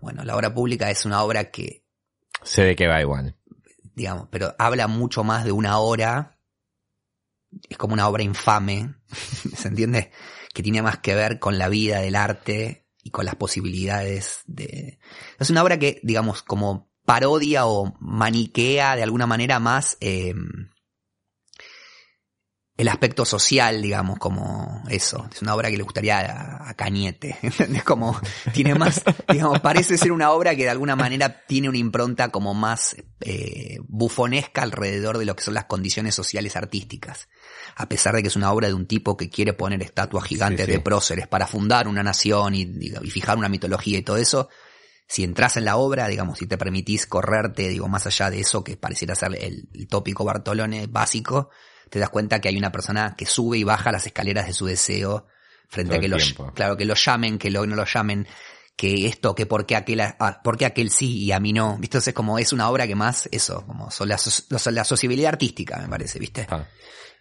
Bueno, 0.00 0.24
la 0.24 0.34
obra 0.34 0.54
pública 0.54 0.90
es 0.90 1.04
una 1.04 1.22
obra 1.22 1.50
que, 1.50 1.84
Sé 2.42 2.62
de 2.62 2.74
qué 2.74 2.86
va 2.86 3.02
igual. 3.02 3.36
digamos, 3.94 4.28
pero 4.30 4.54
habla 4.58 4.86
mucho 4.86 5.24
más 5.24 5.44
de 5.44 5.52
una 5.52 5.78
hora, 5.78 6.38
es 7.68 7.76
como 7.76 7.92
una 7.92 8.08
obra 8.08 8.22
infame, 8.22 8.94
¿se 9.56 9.68
entiende? 9.68 10.10
Que 10.54 10.62
tiene 10.62 10.80
más 10.80 10.98
que 10.98 11.14
ver 11.14 11.38
con 11.38 11.58
la 11.58 11.68
vida 11.68 12.00
del 12.00 12.16
arte 12.16 12.86
y 13.02 13.10
con 13.10 13.26
las 13.26 13.36
posibilidades 13.36 14.40
de... 14.46 14.98
Es 15.38 15.50
una 15.50 15.62
obra 15.62 15.78
que, 15.78 16.00
digamos, 16.02 16.42
como 16.42 16.90
parodia 17.04 17.66
o 17.66 17.94
maniquea 18.00 18.96
de 18.96 19.02
alguna 19.02 19.26
manera 19.26 19.58
más 19.58 19.98
eh, 20.00 20.34
el 22.80 22.88
aspecto 22.88 23.24
social, 23.26 23.82
digamos, 23.82 24.18
como 24.18 24.82
eso. 24.88 25.28
Es 25.32 25.42
una 25.42 25.54
obra 25.54 25.70
que 25.70 25.76
le 25.76 25.82
gustaría 25.82 26.18
a, 26.20 26.70
a 26.70 26.74
Cañete, 26.74 27.36
¿entendés? 27.42 27.82
Como 27.84 28.18
tiene 28.54 28.74
más, 28.74 29.02
digamos, 29.30 29.60
parece 29.60 29.98
ser 29.98 30.12
una 30.12 30.30
obra 30.30 30.56
que 30.56 30.62
de 30.64 30.70
alguna 30.70 30.96
manera 30.96 31.44
tiene 31.46 31.68
una 31.68 31.78
impronta 31.78 32.30
como 32.30 32.54
más 32.54 32.96
eh, 33.20 33.78
bufonesca 33.86 34.62
alrededor 34.62 35.18
de 35.18 35.26
lo 35.26 35.36
que 35.36 35.42
son 35.42 35.54
las 35.54 35.66
condiciones 35.66 36.14
sociales 36.14 36.56
artísticas. 36.56 37.28
A 37.76 37.86
pesar 37.86 38.14
de 38.14 38.22
que 38.22 38.28
es 38.28 38.36
una 38.36 38.50
obra 38.52 38.68
de 38.68 38.74
un 38.74 38.86
tipo 38.86 39.16
que 39.16 39.28
quiere 39.28 39.52
poner 39.52 39.82
estatuas 39.82 40.24
gigantes 40.24 40.66
Sí, 40.66 40.72
sí. 40.72 40.78
de 40.78 40.80
próceres 40.82 41.28
para 41.28 41.46
fundar 41.46 41.86
una 41.86 42.02
nación 42.02 42.54
y, 42.54 42.62
y 42.62 43.10
fijar 43.10 43.36
una 43.36 43.48
mitología 43.48 43.98
y 43.98 44.02
todo 44.02 44.16
eso, 44.16 44.48
si 45.12 45.24
entras 45.24 45.56
en 45.56 45.64
la 45.64 45.76
obra, 45.76 46.06
digamos, 46.06 46.38
si 46.38 46.46
te 46.46 46.56
permitís 46.56 47.06
correrte, 47.08 47.66
digo, 47.68 47.88
más 47.88 48.06
allá 48.06 48.30
de 48.30 48.38
eso 48.40 48.62
que 48.62 48.76
pareciera 48.76 49.16
ser 49.16 49.34
el, 49.40 49.68
el 49.74 49.88
tópico 49.88 50.24
Bartolone 50.24 50.86
básico, 50.86 51.50
te 51.90 51.98
das 51.98 52.10
cuenta 52.10 52.40
que 52.40 52.46
hay 52.48 52.56
una 52.56 52.70
persona 52.70 53.16
que 53.18 53.26
sube 53.26 53.58
y 53.58 53.64
baja 53.64 53.90
las 53.90 54.06
escaleras 54.06 54.46
de 54.46 54.52
su 54.52 54.66
deseo 54.66 55.26
frente 55.68 55.90
Todo 55.90 55.96
a 55.98 56.00
que 56.00 56.06
el 56.06 56.12
lo, 56.12 56.16
tiempo. 56.18 56.52
claro, 56.54 56.76
que 56.76 56.84
lo 56.84 56.94
llamen, 56.94 57.38
que 57.38 57.50
lo, 57.50 57.66
no 57.66 57.74
lo 57.74 57.84
llamen, 57.84 58.28
que 58.76 59.06
esto, 59.08 59.34
que 59.34 59.46
por 59.46 59.66
qué 59.66 59.74
aquel, 59.74 60.00
ah, 60.00 60.40
por 60.44 60.56
qué 60.56 60.66
aquel 60.66 60.90
sí 60.90 61.18
y 61.24 61.32
a 61.32 61.40
mí 61.40 61.52
no. 61.52 61.72
¿Viste? 61.78 61.96
Entonces 61.96 62.14
como 62.14 62.38
es 62.38 62.52
una 62.52 62.70
obra 62.70 62.86
que 62.86 62.94
más, 62.94 63.28
eso, 63.32 63.66
como 63.66 63.90
son 63.90 64.08
la, 64.08 64.16
so- 64.16 64.70
la 64.70 64.84
sociabilidad 64.84 65.30
artística, 65.32 65.76
me 65.78 65.88
parece, 65.88 66.20
¿viste? 66.20 66.46
Ah, 66.48 66.64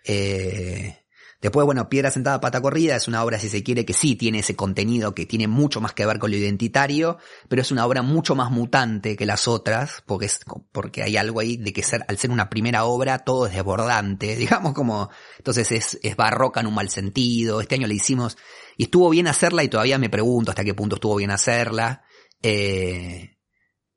Eh, 0.03 0.95
después, 1.41 1.65
bueno, 1.65 1.89
Piedra 1.89 2.11
Sentada, 2.11 2.41
Pata 2.41 2.61
Corrida 2.61 2.95
es 2.95 3.07
una 3.07 3.23
obra, 3.23 3.39
si 3.39 3.49
se 3.49 3.63
quiere, 3.63 3.85
que 3.85 3.93
sí 3.93 4.15
tiene 4.15 4.39
ese 4.39 4.55
contenido, 4.55 5.15
que 5.15 5.25
tiene 5.25 5.47
mucho 5.47 5.81
más 5.81 5.93
que 5.93 6.05
ver 6.05 6.19
con 6.19 6.31
lo 6.31 6.37
identitario, 6.37 7.17
pero 7.47 7.61
es 7.61 7.71
una 7.71 7.85
obra 7.85 8.01
mucho 8.01 8.35
más 8.35 8.51
mutante 8.51 9.15
que 9.15 9.25
las 9.25 9.47
otras, 9.47 10.03
porque 10.05 10.25
es, 10.25 10.39
porque 10.71 11.03
hay 11.03 11.17
algo 11.17 11.39
ahí 11.39 11.57
de 11.57 11.71
que 11.73 11.83
ser, 11.83 12.05
al 12.07 12.17
ser 12.17 12.31
una 12.31 12.49
primera 12.49 12.85
obra, 12.85 13.19
todo 13.19 13.47
es 13.47 13.53
desbordante, 13.53 14.35
digamos 14.37 14.73
como, 14.73 15.09
entonces 15.37 15.71
es, 15.71 15.99
es 16.03 16.15
barroca 16.15 16.59
en 16.59 16.67
un 16.67 16.75
mal 16.75 16.89
sentido. 16.89 17.61
Este 17.61 17.75
año 17.75 17.87
la 17.87 17.93
hicimos, 17.93 18.37
y 18.77 18.83
estuvo 18.83 19.09
bien 19.09 19.27
hacerla, 19.27 19.63
y 19.63 19.69
todavía 19.69 19.97
me 19.97 20.09
pregunto 20.09 20.51
hasta 20.51 20.63
qué 20.63 20.73
punto 20.73 20.95
estuvo 20.95 21.15
bien 21.15 21.31
hacerla. 21.31 22.03
Eh, 22.41 23.37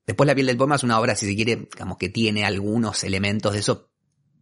después 0.07 0.27
La 0.27 0.35
piel 0.35 0.47
del 0.47 0.57
poema 0.57 0.77
es 0.77 0.85
una 0.85 0.99
obra, 0.99 1.15
si 1.15 1.27
se 1.27 1.37
quiere, 1.37 1.69
digamos 1.73 1.99
que 1.99 2.09
tiene 2.09 2.45
algunos 2.45 3.05
elementos 3.05 3.53
de 3.53 3.61
eso, 3.61 3.91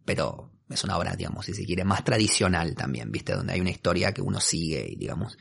pero 0.05 0.50
es 0.71 0.83
una 0.83 0.97
obra, 0.97 1.15
digamos, 1.15 1.45
si 1.45 1.53
se 1.53 1.65
quiere, 1.65 1.83
más 1.83 2.03
tradicional 2.03 2.75
también, 2.75 3.11
¿viste? 3.11 3.33
Donde 3.33 3.53
hay 3.53 3.61
una 3.61 3.69
historia 3.69 4.13
que 4.13 4.21
uno 4.21 4.39
sigue, 4.39 4.87
y, 4.89 4.95
digamos, 4.95 5.37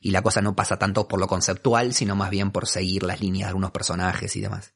y 0.00 0.10
la 0.10 0.22
cosa 0.22 0.40
no 0.40 0.56
pasa 0.56 0.78
tanto 0.78 1.06
por 1.06 1.20
lo 1.20 1.26
conceptual, 1.26 1.94
sino 1.94 2.16
más 2.16 2.30
bien 2.30 2.50
por 2.50 2.66
seguir 2.66 3.02
las 3.04 3.20
líneas 3.20 3.46
de 3.46 3.48
algunos 3.48 3.70
personajes 3.70 4.34
y 4.36 4.40
demás. 4.40 4.74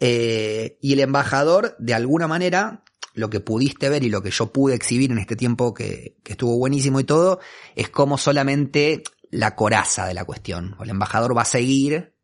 Eh, 0.00 0.78
y 0.80 0.92
el 0.92 1.00
embajador, 1.00 1.76
de 1.78 1.94
alguna 1.94 2.26
manera, 2.26 2.84
lo 3.14 3.30
que 3.30 3.40
pudiste 3.40 3.88
ver 3.88 4.04
y 4.04 4.08
lo 4.08 4.22
que 4.22 4.30
yo 4.30 4.52
pude 4.52 4.74
exhibir 4.74 5.10
en 5.10 5.18
este 5.18 5.36
tiempo 5.36 5.74
que, 5.74 6.16
que 6.22 6.32
estuvo 6.32 6.56
buenísimo 6.56 7.00
y 7.00 7.04
todo, 7.04 7.40
es 7.74 7.88
como 7.88 8.18
solamente 8.18 9.02
la 9.30 9.54
coraza 9.54 10.06
de 10.06 10.14
la 10.14 10.24
cuestión. 10.24 10.76
El 10.80 10.90
embajador 10.90 11.36
va 11.36 11.42
a 11.42 11.46
seguir 11.46 12.14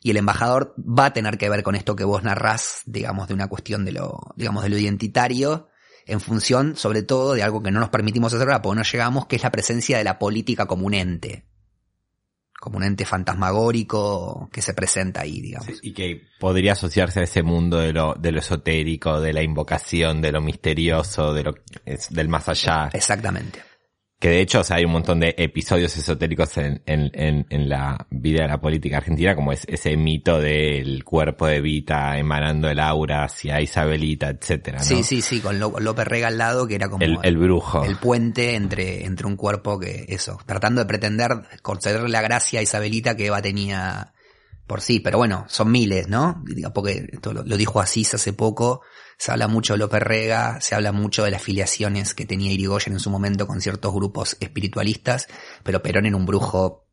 y 0.00 0.10
el 0.10 0.16
embajador 0.18 0.74
va 0.78 1.06
a 1.06 1.12
tener 1.12 1.38
que 1.38 1.48
ver 1.48 1.62
con 1.62 1.74
esto 1.74 1.96
que 1.96 2.04
vos 2.04 2.22
narrás, 2.22 2.82
digamos, 2.86 3.28
de 3.28 3.34
una 3.34 3.48
cuestión 3.48 3.84
de 3.84 3.92
lo, 3.92 4.20
digamos, 4.36 4.62
de 4.62 4.68
lo 4.68 4.78
identitario, 4.78 5.68
en 6.06 6.20
función, 6.20 6.76
sobre 6.76 7.02
todo, 7.02 7.34
de 7.34 7.42
algo 7.42 7.62
que 7.62 7.70
no 7.70 7.80
nos 7.80 7.88
permitimos 7.90 8.32
hacer 8.32 8.46
ahora, 8.48 8.62
porque 8.62 8.76
no 8.78 8.82
llegamos, 8.84 9.26
que 9.26 9.36
es 9.36 9.42
la 9.42 9.50
presencia 9.50 9.98
de 9.98 10.04
la 10.04 10.18
política 10.18 10.66
como 10.66 10.86
un 10.86 10.94
ente. 10.94 11.44
Como 12.58 12.78
un 12.78 12.84
ente 12.84 13.04
fantasmagórico 13.04 14.48
que 14.52 14.62
se 14.62 14.72
presenta 14.74 15.20
ahí, 15.22 15.40
digamos. 15.40 15.68
y 15.82 15.92
que 15.92 16.22
podría 16.40 16.72
asociarse 16.72 17.20
a 17.20 17.24
ese 17.24 17.42
mundo 17.42 17.78
de 17.78 17.92
lo, 17.92 18.14
de 18.14 18.32
lo 18.32 18.38
esotérico, 18.40 19.20
de 19.20 19.32
la 19.32 19.42
invocación, 19.42 20.22
de 20.22 20.32
lo 20.32 20.40
misterioso, 20.40 21.32
de 21.34 21.42
lo, 21.44 21.54
es- 21.84 22.10
del 22.12 22.28
más 22.28 22.48
allá. 22.48 22.88
Exactamente. 22.92 23.62
Que 24.26 24.30
de 24.30 24.40
hecho, 24.40 24.58
o 24.58 24.64
sea, 24.64 24.78
hay 24.78 24.84
un 24.84 24.90
montón 24.90 25.20
de 25.20 25.36
episodios 25.38 25.96
esotéricos 25.96 26.58
en, 26.58 26.82
en, 26.84 27.12
en, 27.14 27.46
en 27.48 27.68
la 27.68 28.08
vida 28.10 28.42
de 28.42 28.48
la 28.48 28.60
política 28.60 28.96
argentina, 28.96 29.36
como 29.36 29.52
es 29.52 29.64
ese 29.68 29.96
mito 29.96 30.40
del 30.40 31.04
cuerpo 31.04 31.46
de 31.46 31.60
Vita 31.60 32.18
emanando 32.18 32.68
el 32.68 32.80
aura 32.80 33.22
hacia 33.22 33.60
Isabelita, 33.60 34.30
etcétera, 34.30 34.78
¿no? 34.78 34.84
Sí, 34.84 35.04
sí, 35.04 35.22
sí, 35.22 35.38
con 35.38 35.60
López 35.60 36.08
Rega 36.08 36.26
al 36.26 36.38
lado, 36.38 36.66
que 36.66 36.74
era 36.74 36.88
como 36.88 37.04
El, 37.04 37.18
el 37.22 37.38
brujo. 37.38 37.84
el 37.84 37.98
puente 37.98 38.56
entre, 38.56 39.04
entre 39.04 39.28
un 39.28 39.36
cuerpo 39.36 39.78
que, 39.78 40.06
eso, 40.08 40.40
tratando 40.44 40.80
de 40.80 40.88
pretender 40.88 41.30
concederle 41.62 42.08
la 42.08 42.20
gracia 42.20 42.58
a 42.58 42.62
Isabelita 42.64 43.14
que 43.14 43.26
Eva 43.26 43.40
tenía 43.40 44.12
por 44.66 44.80
sí, 44.80 45.00
pero 45.00 45.18
bueno, 45.18 45.44
son 45.48 45.70
miles, 45.70 46.08
¿no? 46.08 46.42
Porque 46.74 47.08
esto 47.12 47.32
lo, 47.32 47.44
lo 47.44 47.56
dijo 47.56 47.80
Asís 47.80 48.14
hace 48.14 48.32
poco, 48.32 48.82
se 49.18 49.32
habla 49.32 49.48
mucho 49.48 49.74
de 49.74 49.78
López 49.78 50.02
Rega, 50.02 50.60
se 50.60 50.74
habla 50.74 50.92
mucho 50.92 51.24
de 51.24 51.30
las 51.30 51.42
filiaciones 51.42 52.14
que 52.14 52.26
tenía 52.26 52.52
Irigoyen 52.52 52.94
en 52.94 53.00
su 53.00 53.10
momento 53.10 53.46
con 53.46 53.60
ciertos 53.60 53.94
grupos 53.94 54.36
espiritualistas, 54.40 55.28
pero 55.62 55.82
Perón 55.82 56.06
era 56.06 56.16
un 56.16 56.26
brujo 56.26 56.86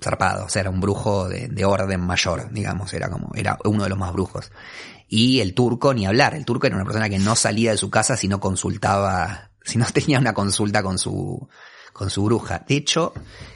zarpado, 0.00 0.44
o 0.44 0.48
sea, 0.48 0.60
era 0.60 0.70
un 0.70 0.80
brujo 0.80 1.28
de, 1.28 1.48
de 1.48 1.64
orden 1.64 2.00
mayor, 2.00 2.52
digamos, 2.52 2.92
era 2.92 3.08
como, 3.10 3.32
era 3.34 3.58
uno 3.64 3.82
de 3.84 3.88
los 3.88 3.98
más 3.98 4.12
brujos. 4.12 4.52
Y 5.08 5.40
el 5.40 5.54
turco, 5.54 5.94
ni 5.94 6.06
hablar, 6.06 6.34
el 6.34 6.44
turco 6.44 6.66
era 6.66 6.76
una 6.76 6.84
persona 6.84 7.08
que 7.08 7.18
no 7.18 7.34
salía 7.34 7.72
de 7.72 7.78
su 7.78 7.90
casa 7.90 8.16
si 8.16 8.28
no 8.28 8.38
consultaba, 8.38 9.50
si 9.62 9.78
no 9.78 9.86
tenía 9.92 10.18
una 10.18 10.34
consulta 10.34 10.82
con 10.82 10.98
su, 10.98 11.48
con 11.98 12.10
su 12.10 12.22
bruja. 12.22 12.64
De 12.66 12.76
hecho, 12.76 13.12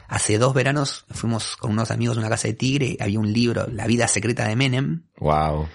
hace 0.08 0.36
dos 0.36 0.52
veranos 0.52 1.06
fuimos 1.10 1.56
con 1.56 1.70
unos 1.70 1.92
amigos 1.92 2.16
a 2.16 2.20
una 2.20 2.28
casa 2.28 2.48
de 2.48 2.54
tigre, 2.54 2.96
había 2.98 3.20
un 3.20 3.32
libro, 3.32 3.68
La 3.68 3.86
vida 3.86 4.08
secreta 4.08 4.48
de 4.48 4.56
Menem, 4.56 5.04
Wow. 5.18 5.68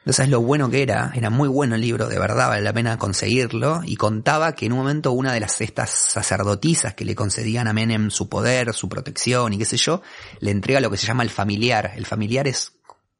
Entonces 0.00 0.28
lo 0.28 0.40
bueno 0.40 0.70
que 0.70 0.82
era, 0.82 1.12
era 1.14 1.28
muy 1.28 1.46
bueno 1.46 1.74
el 1.74 1.82
libro, 1.82 2.08
de 2.08 2.18
verdad 2.18 2.48
vale 2.48 2.62
la 2.62 2.72
pena 2.72 2.98
conseguirlo, 2.98 3.82
y 3.84 3.96
contaba 3.96 4.54
que 4.54 4.66
en 4.66 4.72
un 4.72 4.78
momento 4.78 5.12
una 5.12 5.32
de 5.32 5.40
las 5.40 5.60
estas 5.60 5.90
sacerdotisas 5.90 6.94
que 6.94 7.04
le 7.04 7.14
concedían 7.14 7.68
a 7.68 7.72
Menem 7.72 8.10
su 8.10 8.28
poder, 8.28 8.72
su 8.72 8.88
protección 8.88 9.52
y 9.52 9.58
qué 9.58 9.66
sé 9.66 9.76
yo, 9.76 10.02
le 10.40 10.50
entrega 10.50 10.80
lo 10.80 10.90
que 10.90 10.96
se 10.96 11.06
llama 11.06 11.22
el 11.22 11.30
familiar. 11.30 11.92
El 11.94 12.06
familiar 12.06 12.48
es 12.48 12.72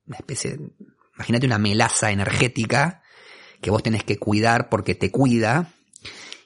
una 0.07 0.17
especie, 0.17 0.53
de, 0.53 0.71
imagínate 1.15 1.47
una 1.47 1.59
melaza 1.59 2.11
energética 2.11 3.03
que 3.61 3.71
vos 3.71 3.83
tenés 3.83 4.03
que 4.03 4.19
cuidar 4.19 4.69
porque 4.71 4.95
te 4.95 5.11
cuida, 5.13 5.69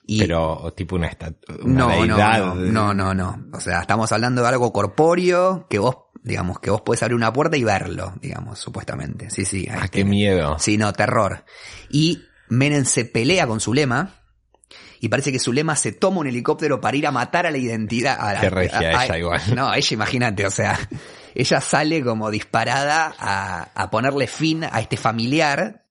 y 0.07 0.19
Pero 0.21 0.73
tipo 0.77 0.97
una, 0.97 1.07
esta- 1.09 1.33
una 1.63 1.75
no, 1.87 1.89
no, 1.89 2.17
deidad. 2.17 2.55
no, 2.55 2.93
no, 2.93 2.95
no, 2.95 3.15
no. 3.15 3.47
O 3.57 3.61
sea, 3.61 3.81
estamos 3.81 4.13
hablando 4.13 4.43
de 4.43 4.49
algo 4.49 4.73
corpóreo 4.73 5.67
que 5.69 5.79
vos, 5.79 5.97
digamos, 6.23 6.59
que 6.61 6.71
vos 6.71 6.83
podés 6.83 7.03
abrir 7.03 7.17
una 7.17 7.33
puerta 7.33 7.57
y 7.57 7.65
verlo, 7.65 8.15
digamos, 8.21 8.59
supuestamente. 8.59 9.31
Sí, 9.31 9.45
sí. 9.45 9.67
Ah, 9.71 9.89
qué 9.89 10.05
miedo. 10.05 10.59
Sí, 10.59 10.77
no, 10.77 10.93
terror. 10.93 11.45
Y 11.91 12.23
Menem 12.49 12.85
se 12.85 13.05
pelea 13.07 13.47
con 13.47 13.61
Zulema 13.61 14.15
y 15.01 15.09
parece 15.09 15.33
que 15.33 15.39
Zulema 15.39 15.77
se 15.77 15.93
toma 15.93 16.21
un 16.21 16.27
helicóptero 16.27 16.81
para 16.81 16.97
ir 16.97 17.07
a 17.07 17.11
matar 17.11 17.47
a 17.47 17.51
la 17.51 17.59
identidad. 17.59 18.17
A 18.21 18.41
Qué 18.41 18.51
regia 18.51 18.79
a- 18.97 19.01
a- 19.01 19.05
ella 19.07 19.19
igual. 19.19 19.41
No, 19.55 19.73
ella 19.75 19.89
imagínate, 19.95 20.47
o 20.47 20.51
sea, 20.51 20.79
ella 21.35 21.61
sale 21.61 22.03
como 22.05 22.31
disparada 22.31 23.15
a, 23.19 23.71
a 23.75 23.91
ponerle 23.91 24.27
fin 24.27 24.65
a 24.65 24.81
este 24.81 24.97
familiar 24.97 25.84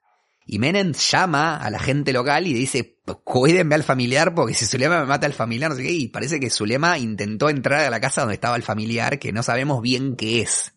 y 0.45 0.59
Menem 0.59 0.91
llama 0.93 1.57
a 1.57 1.69
la 1.69 1.79
gente 1.79 2.13
local 2.13 2.47
y 2.47 2.53
dice, 2.53 2.97
cuídenme 3.23 3.75
al 3.75 3.83
familiar 3.83 4.35
porque 4.35 4.53
si 4.53 4.65
Zulema 4.65 4.99
me 4.99 5.05
mata 5.05 5.25
al 5.25 5.33
familiar, 5.33 5.69
no 5.71 5.77
sé 5.77 5.83
qué, 5.83 5.91
y 5.91 6.07
parece 6.09 6.39
que 6.39 6.49
Zulema 6.49 6.97
intentó 6.97 7.49
entrar 7.49 7.81
a 7.81 7.89
la 7.89 7.99
casa 8.01 8.21
donde 8.21 8.35
estaba 8.35 8.55
el 8.55 8.63
familiar, 8.63 9.19
que 9.19 9.31
no 9.31 9.43
sabemos 9.43 9.81
bien 9.81 10.15
qué 10.15 10.41
es. 10.41 10.73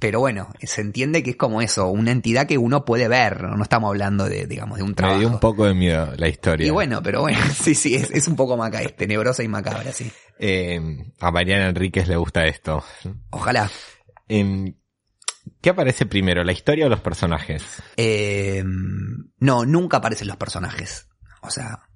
Pero 0.00 0.20
bueno, 0.20 0.52
se 0.62 0.80
entiende 0.80 1.24
que 1.24 1.30
es 1.30 1.36
como 1.36 1.60
eso, 1.60 1.88
una 1.88 2.12
entidad 2.12 2.46
que 2.46 2.56
uno 2.56 2.84
puede 2.84 3.08
ver, 3.08 3.42
no 3.42 3.60
estamos 3.62 3.88
hablando 3.88 4.28
de, 4.28 4.46
digamos, 4.46 4.76
de 4.78 4.84
un 4.84 4.90
Me 4.90 4.94
trabajo. 4.94 5.18
dio 5.18 5.28
un 5.28 5.40
poco 5.40 5.64
de 5.64 5.74
miedo 5.74 6.12
la 6.16 6.28
historia. 6.28 6.66
y 6.68 6.70
bueno, 6.70 7.02
pero 7.02 7.22
bueno, 7.22 7.38
sí, 7.60 7.74
sí, 7.74 7.96
es, 7.96 8.10
es 8.12 8.28
un 8.28 8.36
poco 8.36 8.56
maca, 8.56 8.80
es 8.80 8.94
tenebrosa 8.94 9.42
y 9.42 9.48
macabra, 9.48 9.90
sí. 9.92 10.08
Eh, 10.38 10.80
a 11.18 11.30
Mariana 11.32 11.70
Enríquez 11.70 12.06
le 12.06 12.16
gusta 12.16 12.46
esto. 12.46 12.84
Ojalá. 13.30 13.68
¿Qué 15.60 15.70
aparece 15.70 16.06
primero, 16.06 16.44
la 16.44 16.52
historia 16.52 16.86
o 16.86 16.88
los 16.88 17.00
personajes? 17.00 17.64
Eh, 17.96 18.62
no, 18.64 19.64
nunca 19.64 19.96
aparecen 19.96 20.28
los 20.28 20.36
personajes. 20.36 21.08
O 21.42 21.50
sea, 21.50 21.88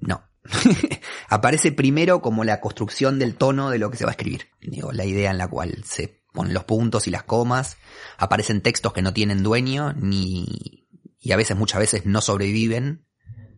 no. 0.00 0.24
Aparece 1.28 1.72
primero 1.72 2.22
como 2.22 2.44
la 2.44 2.60
construcción 2.60 3.18
del 3.18 3.34
tono 3.34 3.70
de 3.70 3.78
lo 3.78 3.90
que 3.90 3.96
se 3.98 4.04
va 4.04 4.10
a 4.10 4.12
escribir. 4.12 4.48
Digo, 4.60 4.92
la 4.92 5.04
idea 5.04 5.30
en 5.30 5.38
la 5.38 5.48
cual 5.48 5.84
se 5.84 6.22
ponen 6.32 6.54
los 6.54 6.64
puntos 6.64 7.06
y 7.06 7.10
las 7.10 7.24
comas. 7.24 7.76
Aparecen 8.16 8.62
textos 8.62 8.92
que 8.92 9.02
no 9.02 9.12
tienen 9.12 9.42
dueño, 9.42 9.92
ni, 9.94 10.86
y 11.20 11.32
a 11.32 11.36
veces, 11.36 11.56
muchas 11.56 11.80
veces 11.80 12.06
no 12.06 12.20
sobreviven, 12.20 13.06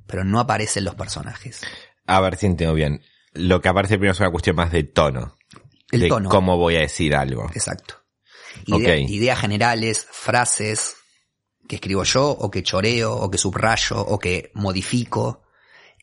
pero 0.06 0.24
no 0.24 0.40
aparecen 0.40 0.84
los 0.84 0.94
personajes. 0.94 1.62
A 2.06 2.20
ver 2.20 2.36
si 2.36 2.46
entiendo 2.46 2.74
bien. 2.74 3.02
Lo 3.32 3.60
que 3.60 3.68
aparece 3.68 3.94
primero 3.94 4.12
es 4.12 4.20
una 4.20 4.30
cuestión 4.30 4.56
más 4.56 4.72
de 4.72 4.82
tono. 4.82 5.36
El 5.92 6.00
de 6.00 6.08
tono. 6.08 6.28
cómo 6.28 6.56
voy 6.56 6.76
a 6.76 6.80
decir 6.80 7.14
algo. 7.14 7.48
Exacto. 7.54 7.99
Idea- 8.66 9.02
Ok. 9.04 9.10
Ideas 9.10 9.38
generales, 9.40 10.06
frases 10.10 10.96
que 11.68 11.76
escribo 11.76 12.02
yo, 12.04 12.28
o 12.30 12.50
que 12.50 12.62
choreo, 12.62 13.14
o 13.14 13.30
que 13.30 13.38
subrayo, 13.38 13.98
o 14.00 14.18
que 14.18 14.50
modifico. 14.54 15.42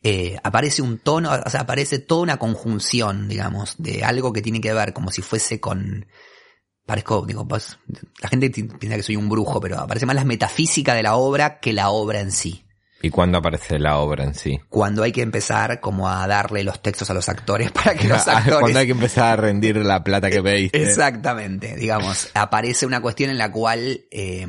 Eh, 0.04 0.38
aparece 0.44 0.82
un 0.82 1.00
tono, 1.00 1.32
o 1.32 1.50
sea, 1.50 1.62
aparece 1.62 2.00
toda 2.00 2.22
una 2.22 2.38
conjunción, 2.38 3.28
digamos, 3.28 3.76
de 3.78 4.04
algo 4.04 4.32
que 4.32 4.42
tiene 4.42 4.62
que 4.62 4.72
ver 4.74 4.94
como 4.94 5.12
si 5.12 5.22
fuese 5.22 5.60
con... 5.60 6.06
Parezco, 6.86 7.26
digo, 7.26 7.46
pues, 7.46 7.78
la 8.22 8.30
gente 8.30 8.50
piensa 8.50 8.96
que 8.96 9.04
soy 9.04 9.18
un 9.18 9.28
brujo, 9.28 9.60
pero 9.60 9.78
aparece 9.80 10.06
más 10.06 10.16
la 10.16 10.24
metafísica 10.24 10.94
de 10.94 11.04
la 11.04 11.16
obra 11.16 11.60
que 11.60 11.74
la 11.74 11.90
obra 11.90 12.22
en 12.22 12.32
sí. 12.32 12.64
¿Y 13.02 13.10
cuándo 13.12 13.38
aparece 13.38 13.78
la 13.80 13.98
obra 14.00 14.24
en 14.24 14.34
sí? 14.34 14.60
Cuando 14.70 15.04
hay 15.04 15.12
que 15.12 15.22
empezar 15.22 15.80
como 15.80 16.10
a 16.10 16.26
darle 16.28 16.64
los 16.64 16.82
textos 16.82 17.10
a 17.10 17.14
los 17.14 17.30
actores 17.30 17.72
para 17.74 17.94
que 17.96 18.08
los 18.08 18.28
actores... 18.28 18.60
Cuando 18.60 18.80
hay 18.80 18.86
que 18.88 18.92
empezar 18.94 19.26
a 19.26 19.36
rendir 19.36 19.78
la 19.78 20.04
plata 20.04 20.30
que 20.30 20.42
pediste. 20.42 20.82
Exactamente, 20.82 21.76
digamos, 21.76 22.30
aparece 22.34 22.86
una 22.86 23.00
cuestión 23.02 23.30
en 23.30 23.38
la 23.38 23.52
cual, 23.52 24.02
eh, 24.12 24.48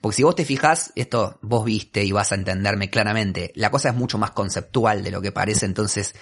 porque 0.00 0.16
si 0.16 0.22
vos 0.22 0.34
te 0.36 0.44
fijas, 0.44 0.92
esto 0.96 1.38
vos 1.42 1.64
viste 1.64 2.04
y 2.04 2.12
vas 2.12 2.30
a 2.32 2.34
entenderme 2.34 2.90
claramente, 2.90 3.52
la 3.54 3.70
cosa 3.70 3.88
es 3.88 3.94
mucho 3.94 4.18
más 4.18 4.32
conceptual 4.32 5.02
de 5.02 5.10
lo 5.10 5.20
que 5.22 5.32
parece, 5.32 5.64
entonces 5.66 6.14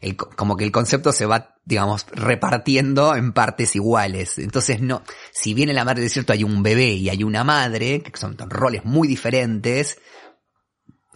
el 0.00 0.16
co- 0.16 0.28
como 0.36 0.56
que 0.58 0.64
el 0.64 0.72
concepto 0.72 1.10
se 1.12 1.24
va, 1.24 1.56
digamos, 1.64 2.04
repartiendo 2.12 3.16
en 3.16 3.32
partes 3.32 3.74
iguales. 3.74 4.38
Entonces 4.38 4.80
no, 4.80 5.02
si 5.32 5.54
bien 5.54 5.70
en 5.70 5.76
la 5.76 5.84
madre 5.84 6.00
del 6.02 6.10
desierto 6.10 6.34
hay 6.34 6.44
un 6.44 6.62
bebé 6.62 6.88
y 6.92 7.08
hay 7.08 7.24
una 7.24 7.42
madre, 7.44 8.02
que 8.02 8.12
son 8.18 8.36
roles 8.38 8.84
muy 8.84 9.08
diferentes, 9.08 9.98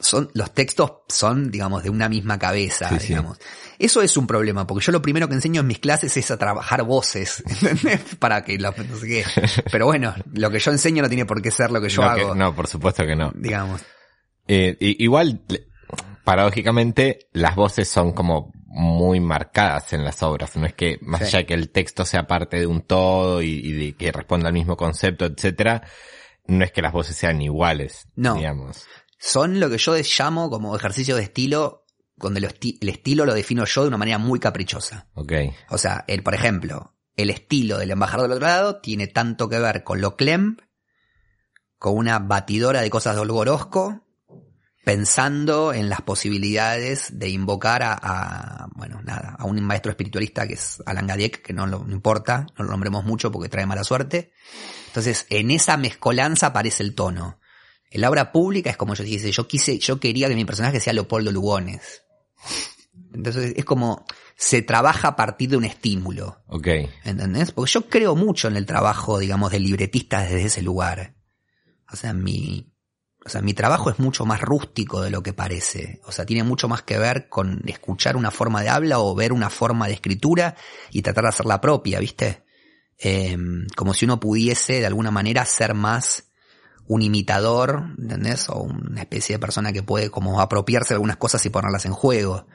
son, 0.01 0.31
los 0.35 0.53
textos 0.55 0.93
son, 1.09 1.51
digamos, 1.51 1.83
de 1.83 1.91
una 1.91 2.09
misma 2.09 2.39
cabeza, 2.39 2.89
Sí, 2.91 2.99
sí. 3.01 3.09
digamos. 3.09 3.39
Eso 3.79 4.03
es 4.03 4.17
un 4.17 4.27
problema, 4.27 4.67
porque 4.67 4.85
yo 4.85 4.93
lo 4.93 5.01
primero 5.03 5.29
que 5.29 5.35
enseño 5.35 5.61
en 5.61 5.67
mis 5.69 5.79
clases 5.79 6.17
es 6.17 6.31
a 6.31 6.37
trabajar 6.39 6.83
voces, 6.85 7.43
¿entendés? 7.63 8.01
Para 8.19 8.45
que 8.45 8.59
lo, 8.59 8.73
no 8.73 8.97
sé 8.97 9.07
qué. 9.07 9.25
Pero 9.71 9.87
bueno, 9.87 10.15
lo 10.33 10.51
que 10.51 10.59
yo 10.59 10.71
enseño 10.73 11.03
no 11.03 11.09
tiene 11.09 11.27
por 11.27 11.41
qué 11.43 11.51
ser 11.51 11.71
lo 11.71 11.81
que 11.81 11.89
yo 11.89 12.03
no, 12.03 12.15
que- 12.15 12.21
hago, 12.23 12.35
no, 12.35 12.55
por 12.55 12.67
supuesto 12.67 13.05
que 13.07 13.15
no. 13.17 13.33
digamos. 13.35 13.83
Eh, 14.49 14.77
igual, 14.81 15.43
paradójicamente, 16.25 17.29
las 17.33 17.55
voces 17.55 17.89
son 17.89 18.13
como 18.13 18.53
muy 18.67 19.21
marcadas 19.21 19.93
en 19.93 20.05
las 20.05 20.23
obras. 20.23 20.57
No 20.57 20.67
es 20.67 20.75
que, 20.75 20.99
más 21.03 21.21
Sí. 21.21 21.27
allá 21.29 21.39
de 21.39 21.47
que 21.47 21.55
el 21.55 21.71
texto 21.71 22.05
sea 22.05 22.27
parte 22.27 22.59
de 22.59 22.67
un 22.67 22.83
todo 22.83 23.43
y, 23.43 23.49
y 23.51 23.73
de 23.73 23.93
que 23.95 24.13
responda 24.13 24.49
al 24.49 24.55
mismo 24.55 24.77
concepto, 24.77 25.25
etcétera, 25.25 25.83
no 26.47 26.65
es 26.65 26.73
que 26.73 26.83
las 26.83 26.93
voces 26.93 27.17
sean 27.17 27.41
iguales, 27.43 28.09
No. 28.17 28.35
digamos. 28.35 28.87
Son 29.19 29.59
lo 29.61 29.69
que 29.69 29.79
yo 29.79 29.97
llamo 29.97 30.49
como 30.51 30.77
ejercicio 30.77 31.17
de 31.17 31.23
estilo, 31.23 31.85
donde 32.17 32.41
lo 32.41 32.49
esti- 32.49 32.79
el 32.81 32.89
estilo 32.89 33.27
lo 33.27 33.35
defino 33.35 33.65
yo 33.65 33.83
de 33.83 33.89
una 33.89 33.99
manera 33.99 34.19
muy 34.19 34.39
caprichosa. 34.41 35.09
Ok. 35.15 35.33
O 35.71 35.79
sea, 35.79 36.05
el, 36.07 36.23
por 36.23 36.35
ejemplo, 36.35 36.95
el 37.17 37.31
estilo 37.31 37.79
del 37.79 37.91
embajador 37.91 38.29
del 38.29 38.37
otro 38.37 38.47
lado 38.49 38.81
tiene 38.81 39.07
tanto 39.09 39.49
que 39.49 39.59
ver 39.59 39.83
con 39.85 40.01
lo 40.01 40.17
Clem, 40.17 40.57
con 41.79 41.97
una 41.97 42.19
batidora 42.19 42.81
de 42.81 42.91
cosas 42.91 43.15
de 43.17 43.23
Olgorosco, 43.23 44.05
pensando 44.85 45.73
en 45.73 45.89
las 45.89 46.01
posibilidades 46.01 47.19
de 47.19 47.29
invocar 47.29 47.83
a, 47.83 47.93
a, 47.93 48.69
bueno, 48.75 49.03
nada, 49.03 49.37
a 49.39 49.45
un 49.45 49.61
maestro 49.63 49.91
espiritualista 49.91 50.47
que 50.47 50.55
es 50.55 50.83
Alan 50.87 51.07
Gadiek, 51.07 51.43
que 51.43 51.53
no, 51.53 51.67
lo, 51.67 51.85
no 51.85 51.93
importa, 51.93 52.47
no 52.59 52.65
lo 52.65 52.71
nombremos 52.71 53.05
mucho 53.05 53.31
porque 53.31 53.49
trae 53.49 53.67
mala 53.67 53.85
suerte. 53.85 54.33
Entonces, 54.87 55.27
en 55.29 55.51
esa 55.51 55.77
mezcolanza 55.77 56.47
aparece 56.49 56.83
el 56.83 56.95
tono. 56.95 57.39
En 57.91 58.01
la 58.01 58.11
obra 58.11 58.33
pública 58.33 58.71
es 58.71 58.77
como 58.77 58.95
yo 58.95 59.05
dije, 59.05 59.31
yo 59.31 59.49
quise, 59.49 59.79
yo 59.79 59.99
quería 59.99 60.29
que 60.29 60.35
mi 60.35 60.45
personaje 60.45 60.81
sea 60.81 60.93
Leopoldo 60.93 61.33
Lugones. 61.33 62.03
Entonces, 63.15 63.55
es 63.57 63.65
como, 63.65 64.05
se 64.37 64.63
trabaja 64.63 65.09
a 65.09 65.17
partir 65.17 65.51
de 65.51 65.57
un 65.57 65.65
estímulo. 65.65 66.43
Ok. 66.47 66.69
¿Entendés? 67.05 67.53
Porque 67.53 67.73
yo 67.73 67.89
creo 67.89 68.15
mucho 68.15 68.49
en 68.49 68.57
el 68.57 68.67
trabajo, 68.67 69.19
digamos, 69.19 69.51
de 69.51 69.61
libretista 69.61 70.23
desde 70.23 70.45
ese 70.45 70.63
lugar. 70.63 71.17
O 71.91 71.97
sea, 71.97 72.13
mi, 72.13 72.71
o 73.25 73.29
sea, 73.29 73.41
mi 73.41 73.55
trabajo 73.55 73.91
es 73.91 73.99
mucho 73.99 74.25
más 74.27 74.41
rústico 74.41 75.03
de 75.03 75.11
lo 75.11 75.23
que 75.23 75.33
parece. 75.33 76.01
O 76.05 76.13
sea, 76.13 76.25
tiene 76.27 76.45
mucho 76.45 76.69
más 76.69 76.83
que 76.83 76.99
ver 76.99 77.29
con 77.29 77.63
escuchar 77.67 78.17
una 78.17 78.31
forma 78.31 78.63
de 78.63 78.69
habla 78.69 79.01
o 79.01 79.15
ver 79.15 79.33
una 79.33 79.51
forma 79.51 79.87
de 79.87 79.95
escritura 79.95 80.55
y 80.91 81.03
tratar 81.03 81.25
de 81.25 81.31
hacerla 81.31 81.61
propia, 81.61 81.99
¿viste? 81.99 82.45
Eh, 82.99 83.37
como 83.77 83.95
si 83.95 84.05
uno 84.05 84.21
pudiese 84.21 84.81
de 84.81 84.87
alguna 84.87 85.11
manera 85.11 85.45
ser 85.45 85.75
más 85.75 86.28
un 86.89 87.03
imitador, 87.03 87.95
¿entendés? 87.99 88.49
O 88.49 88.63
una 88.63 89.03
especie 89.03 89.37
de 89.37 89.39
persona 89.39 89.73
que 89.73 89.83
puede 89.83 90.11
como 90.11 90.41
apropiarse 90.41 90.89
de 90.91 90.97
algunas 90.97 91.19
cosas 91.19 91.45
y 91.45 91.51
ponerlas 91.51 91.85
en 91.85 91.93
juego. 91.93 92.47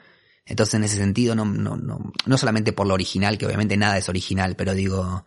Entonces, 0.44 0.74
en 0.74 0.84
ese 0.84 0.96
sentido, 0.96 1.34
no, 1.34 1.44
no, 1.44 1.76
no, 1.76 2.12
no 2.26 2.38
solamente 2.38 2.72
por 2.72 2.86
lo 2.86 2.94
original, 2.94 3.38
que 3.38 3.46
obviamente 3.46 3.76
nada 3.76 3.96
es 3.96 4.08
original, 4.08 4.56
pero 4.56 4.74
digo, 4.74 5.24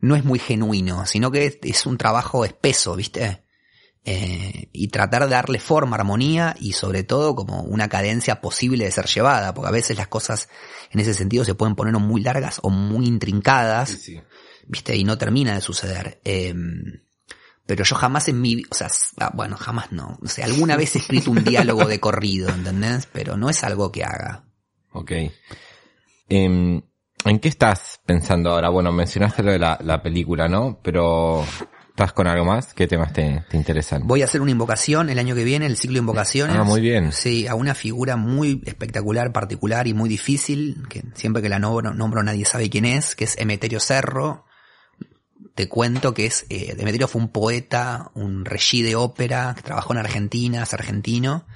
no 0.00 0.16
es 0.16 0.24
muy 0.24 0.38
genuino, 0.38 1.06
sino 1.06 1.30
que 1.30 1.46
es, 1.46 1.58
es 1.62 1.86
un 1.86 1.98
trabajo 1.98 2.44
espeso, 2.44 2.96
¿viste? 2.96 3.44
Eh, 4.08 4.70
y 4.72 4.88
tratar 4.88 5.24
de 5.24 5.30
darle 5.30 5.58
forma, 5.58 5.96
armonía 5.96 6.54
y 6.58 6.72
sobre 6.72 7.02
todo 7.02 7.34
como 7.34 7.62
una 7.62 7.88
cadencia 7.88 8.40
posible 8.40 8.84
de 8.84 8.90
ser 8.92 9.06
llevada, 9.06 9.52
porque 9.52 9.68
a 9.68 9.72
veces 9.72 9.98
las 9.98 10.08
cosas 10.08 10.48
en 10.90 11.00
ese 11.00 11.12
sentido 11.12 11.44
se 11.44 11.54
pueden 11.54 11.74
poner 11.74 11.92
muy 11.94 12.22
largas 12.22 12.60
o 12.62 12.70
muy 12.70 13.06
intrincadas, 13.06 13.90
Sí, 13.90 13.98
sí. 13.98 14.20
¿viste? 14.66 14.96
Y 14.96 15.04
no 15.04 15.18
termina 15.18 15.54
de 15.54 15.60
suceder. 15.60 16.20
Eh, 16.24 16.54
pero 17.66 17.84
yo 17.84 17.96
jamás 17.96 18.28
en 18.28 18.40
mi, 18.40 18.62
o 18.70 18.74
sea, 18.74 18.88
ah, 19.18 19.32
bueno, 19.34 19.56
jamás 19.56 19.90
no. 19.90 20.18
O 20.22 20.28
sea, 20.28 20.44
alguna 20.44 20.76
vez 20.76 20.94
he 20.94 20.98
escrito 20.98 21.32
un 21.32 21.42
diálogo 21.44 21.84
de 21.84 21.98
corrido, 21.98 22.48
¿entendés? 22.48 23.08
Pero 23.12 23.36
no 23.36 23.50
es 23.50 23.64
algo 23.64 23.90
que 23.90 24.04
haga. 24.04 24.44
Ok. 24.92 25.12
Em, 26.28 26.80
¿En 27.24 27.40
qué 27.40 27.48
estás 27.48 28.00
pensando 28.06 28.50
ahora? 28.50 28.68
Bueno, 28.68 28.92
mencionaste 28.92 29.42
lo 29.42 29.50
de 29.50 29.58
la, 29.58 29.78
la 29.82 30.00
película, 30.00 30.46
¿no? 30.46 30.78
Pero, 30.80 31.44
¿estás 31.88 32.12
con 32.12 32.28
algo 32.28 32.44
más? 32.44 32.72
¿Qué 32.72 32.86
temas 32.86 33.12
te, 33.12 33.44
te 33.50 33.56
interesan? 33.56 34.06
Voy 34.06 34.22
a 34.22 34.26
hacer 34.26 34.40
una 34.40 34.52
invocación 34.52 35.10
el 35.10 35.18
año 35.18 35.34
que 35.34 35.42
viene, 35.42 35.66
el 35.66 35.76
ciclo 35.76 35.94
de 35.94 36.00
invocaciones. 36.00 36.56
Ah, 36.56 36.62
muy 36.62 36.80
bien. 36.80 37.10
Sí, 37.10 37.48
a 37.48 37.56
una 37.56 37.74
figura 37.74 38.16
muy 38.16 38.62
espectacular, 38.64 39.32
particular 39.32 39.88
y 39.88 39.94
muy 39.94 40.08
difícil, 40.08 40.84
que 40.88 41.02
siempre 41.14 41.42
que 41.42 41.48
la 41.48 41.58
nombro, 41.58 41.92
nombro 41.92 42.22
nadie 42.22 42.44
sabe 42.44 42.70
quién 42.70 42.84
es, 42.84 43.16
que 43.16 43.24
es 43.24 43.36
Emeterio 43.38 43.80
Cerro. 43.80 44.45
Te 45.56 45.70
cuento 45.70 46.12
que 46.12 46.26
es, 46.26 46.44
eh, 46.50 46.74
Demetrio 46.76 47.08
fue 47.08 47.22
un 47.22 47.28
poeta, 47.28 48.10
un 48.12 48.44
regí 48.44 48.82
de 48.82 48.94
ópera, 48.94 49.54
que 49.56 49.62
trabajó 49.62 49.94
en 49.94 50.00
Argentina, 50.00 50.62
es 50.62 50.74
argentino, 50.74 51.46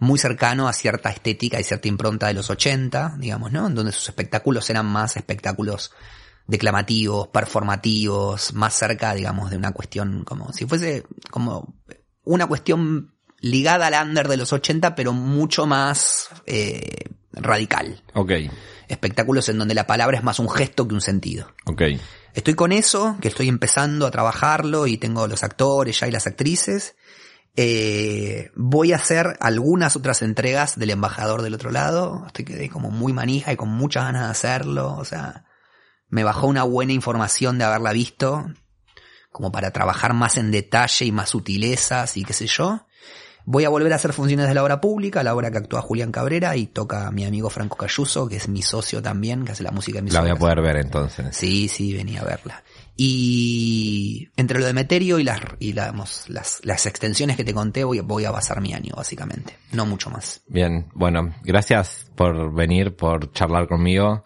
muy 0.00 0.18
cercano 0.18 0.66
a 0.66 0.72
cierta 0.72 1.08
estética 1.10 1.60
y 1.60 1.64
cierta 1.64 1.86
impronta 1.86 2.26
de 2.26 2.34
los 2.34 2.50
80, 2.50 3.14
digamos, 3.16 3.52
¿no? 3.52 3.68
En 3.68 3.76
donde 3.76 3.92
sus 3.92 4.08
espectáculos 4.08 4.68
eran 4.70 4.86
más 4.86 5.16
espectáculos 5.16 5.92
declamativos, 6.48 7.28
performativos, 7.28 8.52
más 8.54 8.74
cerca, 8.74 9.14
digamos, 9.14 9.52
de 9.52 9.56
una 9.56 9.70
cuestión 9.70 10.24
como 10.24 10.52
si 10.52 10.66
fuese 10.66 11.04
como 11.30 11.76
una 12.24 12.48
cuestión 12.48 13.14
ligada 13.38 13.86
al 13.86 14.08
under 14.08 14.26
de 14.26 14.36
los 14.36 14.52
80, 14.52 14.96
pero 14.96 15.12
mucho 15.12 15.64
más 15.64 16.28
eh, 16.46 17.04
radical. 17.36 18.02
Ok, 18.14 18.32
Espectáculos 18.88 19.48
en 19.48 19.58
donde 19.58 19.74
la 19.74 19.86
palabra 19.86 20.18
es 20.18 20.24
más 20.24 20.38
un 20.38 20.50
gesto 20.50 20.86
que 20.86 20.94
un 20.94 21.00
sentido. 21.00 21.52
ok. 21.66 21.82
Estoy 22.34 22.54
con 22.54 22.72
eso, 22.72 23.16
que 23.20 23.28
estoy 23.28 23.48
empezando 23.48 24.08
a 24.08 24.10
trabajarlo 24.10 24.88
y 24.88 24.96
tengo 24.96 25.28
los 25.28 25.44
actores 25.44 26.00
ya 26.00 26.08
y 26.08 26.10
las 26.10 26.26
actrices. 26.26 26.96
Eh, 27.56 28.50
voy 28.56 28.92
a 28.92 28.96
hacer 28.96 29.36
algunas 29.38 29.94
otras 29.94 30.20
entregas 30.22 30.76
del 30.76 30.90
embajador 30.90 31.42
del 31.42 31.54
otro 31.54 31.70
lado. 31.70 32.24
Estoy 32.26 32.44
quedé 32.44 32.68
como 32.68 32.90
muy 32.90 33.12
manija 33.12 33.52
y 33.52 33.56
con 33.56 33.68
muchas 33.68 34.04
ganas 34.04 34.24
de 34.24 34.30
hacerlo. 34.30 34.96
O 34.96 35.04
sea, 35.04 35.44
me 36.08 36.24
bajó 36.24 36.48
una 36.48 36.64
buena 36.64 36.92
información 36.92 37.56
de 37.58 37.64
haberla 37.64 37.92
visto, 37.92 38.46
como 39.30 39.52
para 39.52 39.70
trabajar 39.70 40.12
más 40.12 40.36
en 40.36 40.50
detalle 40.50 41.06
y 41.06 41.12
más 41.12 41.30
sutilezas 41.30 42.16
y 42.16 42.24
qué 42.24 42.32
sé 42.32 42.48
yo. 42.48 42.84
Voy 43.46 43.64
a 43.64 43.68
volver 43.68 43.92
a 43.92 43.96
hacer 43.96 44.12
funciones 44.12 44.48
de 44.48 44.54
la 44.54 44.62
obra 44.62 44.80
pública, 44.80 45.22
la 45.22 45.34
obra 45.34 45.50
que 45.50 45.58
actúa 45.58 45.82
Julián 45.82 46.10
Cabrera 46.12 46.56
y 46.56 46.66
toca 46.66 47.10
mi 47.10 47.24
amigo 47.26 47.50
Franco 47.50 47.76
Cayuso, 47.76 48.26
que 48.28 48.36
es 48.36 48.48
mi 48.48 48.62
socio 48.62 49.02
también, 49.02 49.44
que 49.44 49.52
hace 49.52 49.62
la 49.62 49.70
música 49.70 49.98
de 49.98 50.02
mis 50.02 50.14
La 50.14 50.20
voy 50.22 50.30
a 50.30 50.36
poder 50.36 50.60
ver 50.62 50.76
entonces. 50.76 51.36
Sí, 51.36 51.68
sí, 51.68 51.92
venía 51.92 52.22
a 52.22 52.24
verla. 52.24 52.62
Y 52.96 54.28
entre 54.36 54.58
lo 54.60 54.66
de 54.66 54.72
Meterio 54.72 55.18
y 55.18 55.24
las, 55.24 55.40
y 55.58 55.72
la- 55.72 55.92
las, 56.28 56.60
las 56.62 56.86
extensiones 56.86 57.36
que 57.36 57.44
te 57.44 57.54
conté, 57.54 57.84
voy, 57.84 58.00
voy 58.00 58.24
a 58.24 58.30
basar 58.30 58.60
mi 58.60 58.72
año, 58.72 58.94
básicamente. 58.96 59.56
No 59.72 59.86
mucho 59.86 60.10
más. 60.10 60.42
Bien, 60.46 60.86
bueno, 60.94 61.34
gracias 61.42 62.06
por 62.14 62.52
venir, 62.54 62.94
por 62.96 63.32
charlar 63.32 63.66
conmigo. 63.68 64.24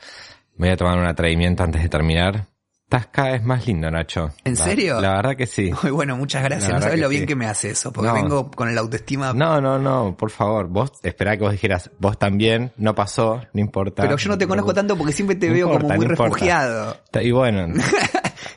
Me 0.56 0.66
voy 0.68 0.74
a 0.74 0.76
tomar 0.76 0.98
un 0.98 1.06
atrevimiento 1.06 1.62
antes 1.62 1.82
de 1.82 1.88
terminar. 1.88 2.47
Estás 2.90 3.08
cada 3.08 3.32
vez 3.32 3.44
más 3.44 3.66
lindo, 3.66 3.90
Nacho. 3.90 4.30
¿En 4.44 4.54
La- 4.54 4.64
serio? 4.64 4.98
La, 4.98 5.16
verdad 5.16 5.36
que 5.36 5.44
sí. 5.46 5.70
Muy 5.82 5.90
bueno, 5.92 6.16
muchas 6.16 6.42
gracias. 6.42 6.72
No 6.72 6.80
sabes 6.80 6.98
lo 6.98 7.10
bien 7.10 7.24
sí. 7.24 7.26
que 7.26 7.36
me 7.36 7.44
hace 7.44 7.68
eso, 7.72 7.92
porque 7.92 8.08
No. 8.08 8.14
vengo 8.14 8.50
con 8.50 8.66
el 8.70 8.78
autoestima. 8.78 9.34
No, 9.34 9.60
no, 9.60 9.78
no, 9.78 10.16
por 10.16 10.30
favor. 10.30 10.68
Vos, 10.68 10.92
esperá 11.02 11.36
que 11.36 11.42
vos 11.42 11.52
dijeras, 11.52 11.90
vos 11.98 12.18
también, 12.18 12.72
no 12.78 12.94
pasó, 12.94 13.42
no 13.52 13.60
importa. 13.60 14.04
pero 14.04 14.16
yo 14.16 14.30
no 14.30 14.38
te 14.38 14.46
conozco 14.46 14.72
tanto 14.72 14.96
porque 14.96 15.12
siempre 15.12 15.36
te 15.36 15.50
veo 15.50 15.66
importa, 15.66 15.82
como 15.82 15.96
muy 15.96 16.06
importa. 16.06 16.24
refugiado. 16.24 16.96
Y 17.20 17.30
bueno. 17.30 17.74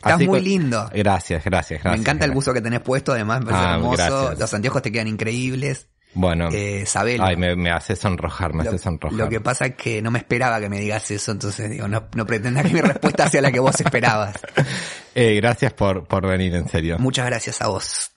Estás 0.01 0.13
así 0.13 0.27
muy 0.27 0.39
lindo. 0.41 0.89
Gracias, 0.93 1.43
gracias, 1.43 1.81
gracias. 1.83 1.91
me 1.93 1.99
encanta 1.99 2.23
el 2.25 2.31
buzo 2.31 2.53
que 2.53 2.61
tenés 2.61 2.79
puesto, 2.79 3.11
además 3.11 3.41
me 3.41 3.47
parece 3.51 3.63
Ah, 3.65 3.73
hermoso. 3.75 3.97
gracias. 3.97 4.39
Los 4.39 4.53
anteojos 4.53 4.81
te 4.81 4.91
quedan 4.93 5.07
increíbles. 5.07 5.89
Bueno. 6.13 6.49
Eh, 6.51 6.85
sabelo. 6.85 7.23
Ay, 7.23 7.35
me, 7.37 7.55
me 7.55 7.71
hace 7.71 7.95
sonrojar, 7.95 8.53
me 8.53 8.63
Lo, 8.63 8.69
hace 8.69 8.79
sonrojar. 8.79 9.17
lo 9.17 9.29
que 9.29 9.39
pasa 9.39 9.67
es 9.67 9.75
que 9.75 10.01
no 10.01 10.11
me 10.11 10.19
esperaba 10.19 10.59
que 10.59 10.69
me 10.69 10.79
digas 10.79 11.09
eso, 11.11 11.31
entonces 11.31 11.69
digo, 11.69 11.87
no, 11.87 12.07
no 12.15 12.25
pretendas 12.25 12.65
que 12.65 12.73
mi 12.73 12.81
respuesta 12.81 13.29
sea 13.29 13.41
la 13.41 13.51
que 13.51 13.59
vos 13.59 13.79
esperabas. 13.79 14.35
Eh, 15.13 15.35
gracias 15.35 15.73
por, 15.73 16.07
por 16.07 16.25
venir, 16.25 16.55
en 16.55 16.69
serio. 16.69 16.95
Muchas 16.97 17.25
gracias 17.25 17.61
a 17.61 17.67
vos. 17.67 18.11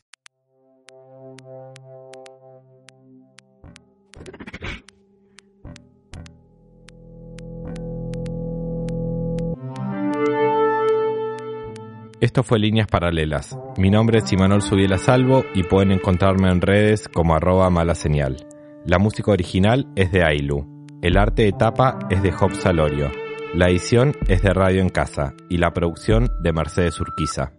Esto 12.24 12.42
fue 12.42 12.58
Líneas 12.58 12.86
Paralelas. 12.86 13.54
Mi 13.76 13.90
nombre 13.90 14.20
es 14.20 14.32
Imanol 14.32 14.62
Subiela 14.62 14.96
Salvo 14.96 15.44
y 15.54 15.62
pueden 15.62 15.92
encontrarme 15.92 16.48
en 16.48 16.62
redes 16.62 17.06
como 17.06 17.34
arroba 17.34 17.68
mala 17.68 17.94
señal. 17.94 18.38
La 18.86 18.98
música 18.98 19.30
original 19.30 19.92
es 19.94 20.10
de 20.10 20.24
Ailu. 20.24 20.88
El 21.02 21.18
arte 21.18 21.42
de 21.42 21.52
tapa 21.52 21.98
es 22.08 22.22
de 22.22 22.32
Job 22.32 22.54
Salorio. 22.54 23.12
La 23.52 23.68
edición 23.68 24.14
es 24.26 24.40
de 24.40 24.54
Radio 24.54 24.80
en 24.80 24.88
Casa 24.88 25.34
y 25.50 25.58
la 25.58 25.74
producción 25.74 26.30
de 26.40 26.54
Mercedes 26.54 26.98
Urquiza. 26.98 27.52